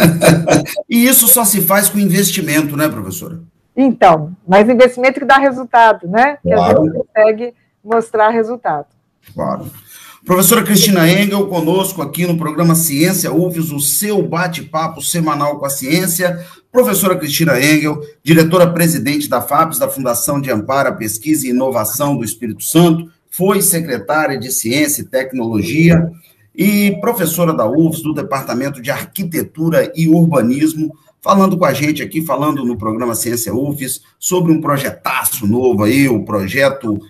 [0.88, 3.40] e isso só se faz com investimento, né, professora?
[3.76, 6.36] Então, mas investimento que dá resultado, né?
[6.42, 6.80] Que claro.
[6.80, 8.86] a gente consegue mostrar resultado.
[9.34, 9.70] Claro.
[10.24, 15.70] Professora Cristina Engel, conosco aqui no programa Ciência UFES, o seu bate-papo semanal com a
[15.70, 16.46] ciência.
[16.70, 22.62] Professora Cristina Engel, diretora-presidente da FAPES, da Fundação de Amparo, Pesquisa e Inovação do Espírito
[22.62, 26.08] Santo, foi secretária de Ciência e Tecnologia
[26.54, 32.20] e professora da UFES, do Departamento de Arquitetura e Urbanismo, falando com a gente aqui,
[32.20, 37.00] falando no programa Ciência UFES, sobre um projetaço novo aí, o projeto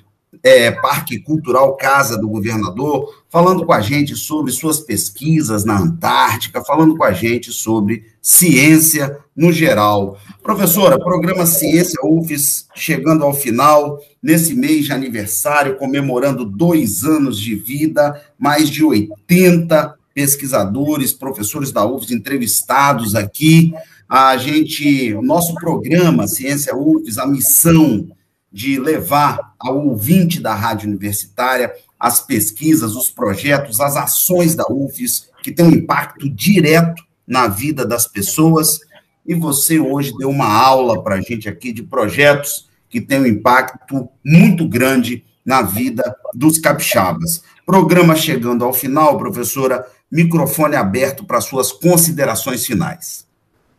[0.43, 6.63] é, Parque Cultural Casa do Governador, falando com a gente sobre suas pesquisas na Antártica,
[6.63, 10.19] falando com a gente sobre ciência no geral.
[10.43, 17.55] Professora, programa Ciência UFES chegando ao final, nesse mês de aniversário, comemorando dois anos de
[17.55, 23.73] vida, mais de 80 pesquisadores, professores da UFES entrevistados aqui.
[24.15, 28.07] A gente, o nosso programa Ciência UFES, a missão
[28.53, 35.31] de levar ao ouvinte da rádio universitária as pesquisas, os projetos, as ações da UFES,
[35.43, 38.81] que têm um impacto direto na vida das pessoas.
[39.27, 43.27] E você hoje deu uma aula para a gente aqui de projetos que têm um
[43.27, 47.43] impacto muito grande na vida dos capixabas.
[47.65, 53.32] Programa chegando ao final, professora, microfone aberto para suas considerações finais.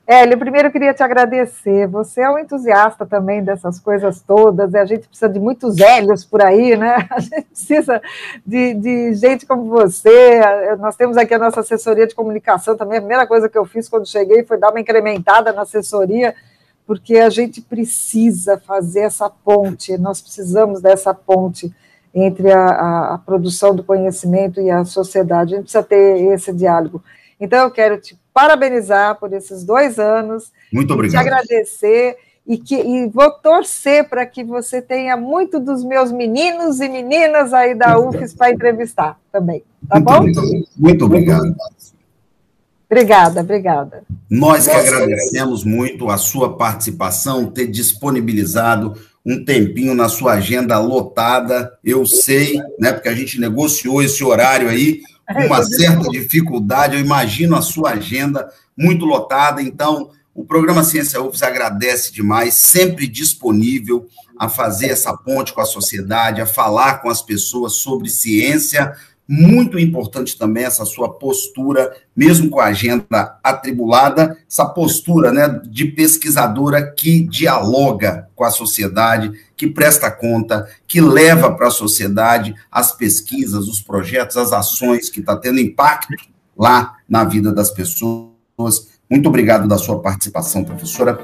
[0.06, 1.88] Hélio, primeiro eu queria te agradecer.
[1.88, 6.41] Você é um entusiasta também dessas coisas todas, a gente precisa de muitos Hélios por
[6.41, 7.08] aí, né?
[7.10, 8.01] A gente precisa
[8.45, 10.41] de, de, gente como você.
[10.78, 12.97] Nós temos aqui a nossa assessoria de comunicação também.
[12.97, 16.36] A primeira coisa que eu fiz quando cheguei foi dar uma incrementada na assessoria,
[16.86, 21.74] porque a gente precisa fazer essa ponte, nós precisamos dessa ponte
[22.14, 25.54] entre a, a, a produção do conhecimento e a sociedade.
[25.54, 27.01] A gente precisa ter esse diálogo.
[27.39, 30.51] Então, eu quero te parabenizar por esses dois anos.
[30.71, 31.21] Muito obrigado.
[31.21, 36.79] Te agradecer e, que, e vou torcer para que você tenha muito dos meus meninos
[36.79, 39.63] e meninas aí da UFES para entrevistar também.
[39.88, 40.17] Tá muito bom?
[40.17, 40.67] Obrigado.
[40.77, 41.55] Muito obrigado.
[42.89, 44.03] Obrigada, obrigada.
[44.29, 48.93] Nós que agradecemos muito a sua participação, ter disponibilizado
[49.25, 52.91] um tempinho na sua agenda lotada, eu sei, né?
[52.91, 56.95] Porque a gente negociou esse horário aí uma certa dificuldade.
[56.95, 59.61] Eu imagino a sua agenda muito lotada.
[59.61, 64.07] Então, o programa Ciência UFES agradece demais, sempre disponível
[64.38, 68.93] a fazer essa ponte com a sociedade, a falar com as pessoas sobre ciência
[69.28, 75.86] muito importante também essa sua postura, mesmo com a agenda atribulada, essa postura né, de
[75.86, 82.91] pesquisadora que dialoga com a sociedade, que presta conta, que leva para a sociedade as
[82.91, 86.13] pesquisas, os projetos, as ações que está tendo impacto
[86.57, 88.34] lá na vida das pessoas.
[89.09, 91.19] Muito obrigado da sua participação, professora.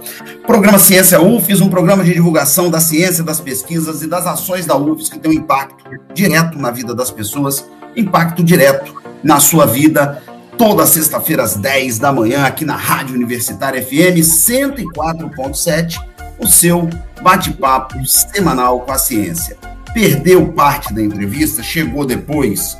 [0.45, 4.77] Programa Ciência UFES, um programa de divulgação da ciência, das pesquisas e das ações da
[4.77, 5.83] UFES que tem um impacto
[6.13, 7.65] direto na vida das pessoas
[7.95, 10.21] impacto direto na sua vida.
[10.57, 15.97] Toda sexta-feira às 10 da manhã, aqui na Rádio Universitária FM 104.7,
[16.37, 16.89] o seu
[17.21, 19.57] bate-papo semanal com a ciência.
[19.93, 21.63] Perdeu parte da entrevista?
[21.63, 22.77] Chegou depois?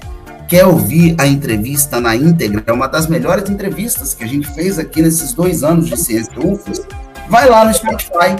[0.47, 2.64] Quer ouvir a entrevista na íntegra?
[2.66, 6.34] É uma das melhores entrevistas que a gente fez aqui nesses dois anos de Ciência
[6.38, 6.82] UFES.
[7.30, 8.36] Vai lá no Spotify.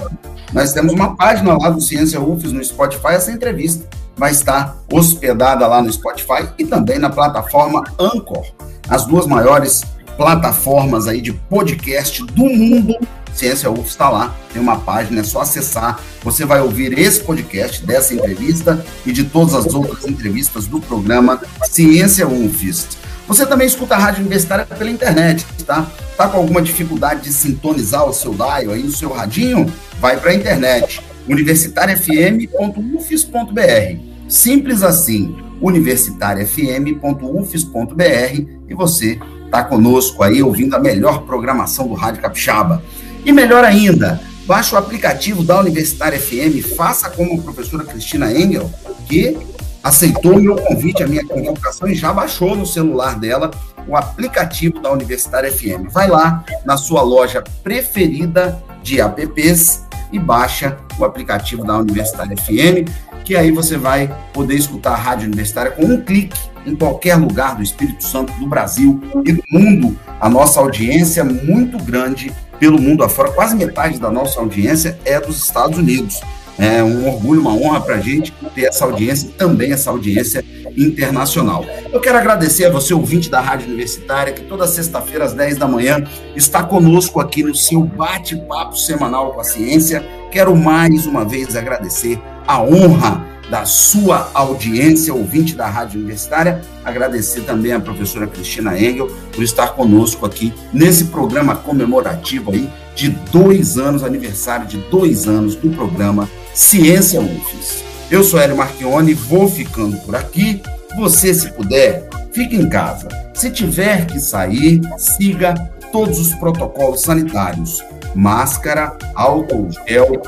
[0.52, 3.88] Nós temos uma página lá do Ciência UFES no Spotify, essa entrevista
[4.20, 8.44] vai estar hospedada lá no Spotify e também na plataforma Anchor,
[8.86, 9.80] as duas maiores
[10.14, 12.94] plataformas aí de podcast do mundo.
[13.32, 15.98] Ciência UF está lá, tem uma página, é só acessar.
[16.22, 21.40] Você vai ouvir esse podcast dessa entrevista e de todas as outras entrevistas do programa
[21.64, 22.88] Ciência UFES.
[23.26, 25.86] Você também escuta a Rádio Universitária pela internet, tá?
[26.18, 29.72] Tá com alguma dificuldade de sintonizar o seu dial aí, o seu radinho?
[29.98, 34.09] Vai para a internet, universitariafm.ufes.br.
[34.30, 42.80] Simples assim, universitariafm.ufes.br e você está conosco aí ouvindo a melhor programação do Rádio Capixaba.
[43.24, 48.70] E melhor ainda, baixe o aplicativo da Universitária FM, faça como a professora Cristina Engel,
[49.06, 49.36] que
[49.82, 53.50] aceitou o meu convite, a minha convocação e já baixou no celular dela
[53.88, 55.90] o aplicativo da Universitária FM.
[55.90, 62.88] Vai lá na sua loja preferida de apps e baixa o aplicativo da Universitária FM
[63.30, 66.36] que aí você vai poder escutar a Rádio Universitária com um clique
[66.66, 69.96] em qualquer lugar do Espírito Santo, do Brasil e do mundo.
[70.20, 75.20] A nossa audiência é muito grande pelo mundo afora, quase metade da nossa audiência é
[75.20, 76.20] dos Estados Unidos.
[76.58, 80.44] É um orgulho, uma honra para a gente ter essa audiência também essa audiência
[80.76, 81.64] internacional.
[81.92, 85.66] Eu quero agradecer a você, ouvinte da Rádio Universitária, que toda sexta-feira às 10 da
[85.66, 86.04] manhã
[86.34, 90.04] está conosco aqui no seu bate-papo semanal com a ciência.
[90.30, 96.62] Quero mais uma vez agradecer a honra da sua audiência, ouvinte da Rádio Universitária.
[96.84, 103.10] Agradecer também à professora Cristina Engel por estar conosco aqui nesse programa comemorativo aí de
[103.32, 107.89] dois anos, aniversário de dois anos do programa Ciência UFES.
[108.10, 110.60] Eu sou Hélio Marchione, vou ficando por aqui.
[110.96, 113.06] Você, se puder, fique em casa.
[113.32, 115.54] Se tiver que sair, siga
[115.92, 120.20] todos os protocolos sanitários: máscara, álcool gel,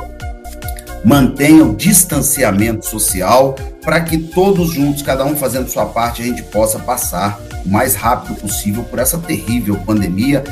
[1.04, 6.44] mantenha o distanciamento social para que todos juntos, cada um fazendo sua parte, a gente
[6.44, 10.44] possa passar o mais rápido possível por essa terrível pandemia.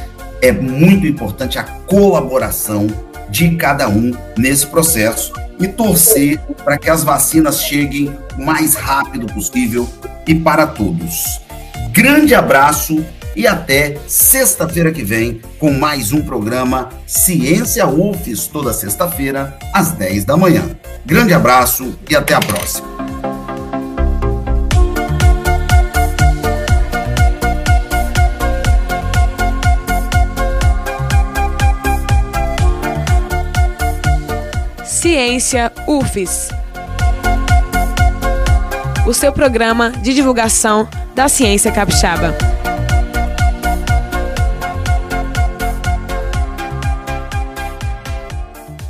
[0.43, 2.89] É muito importante a colaboração
[3.31, 9.27] de cada um nesse processo e torcer para que as vacinas cheguem o mais rápido
[9.33, 9.89] possível
[10.27, 11.41] e para todos.
[11.93, 13.05] Grande abraço
[13.37, 20.25] e até sexta-feira que vem com mais um programa Ciência UFES, toda sexta-feira, às 10
[20.25, 20.65] da manhã.
[21.05, 23.30] Grande abraço e até a próxima.
[35.11, 36.51] Ciência UFES.
[39.05, 42.33] O seu programa de divulgação da ciência capixaba.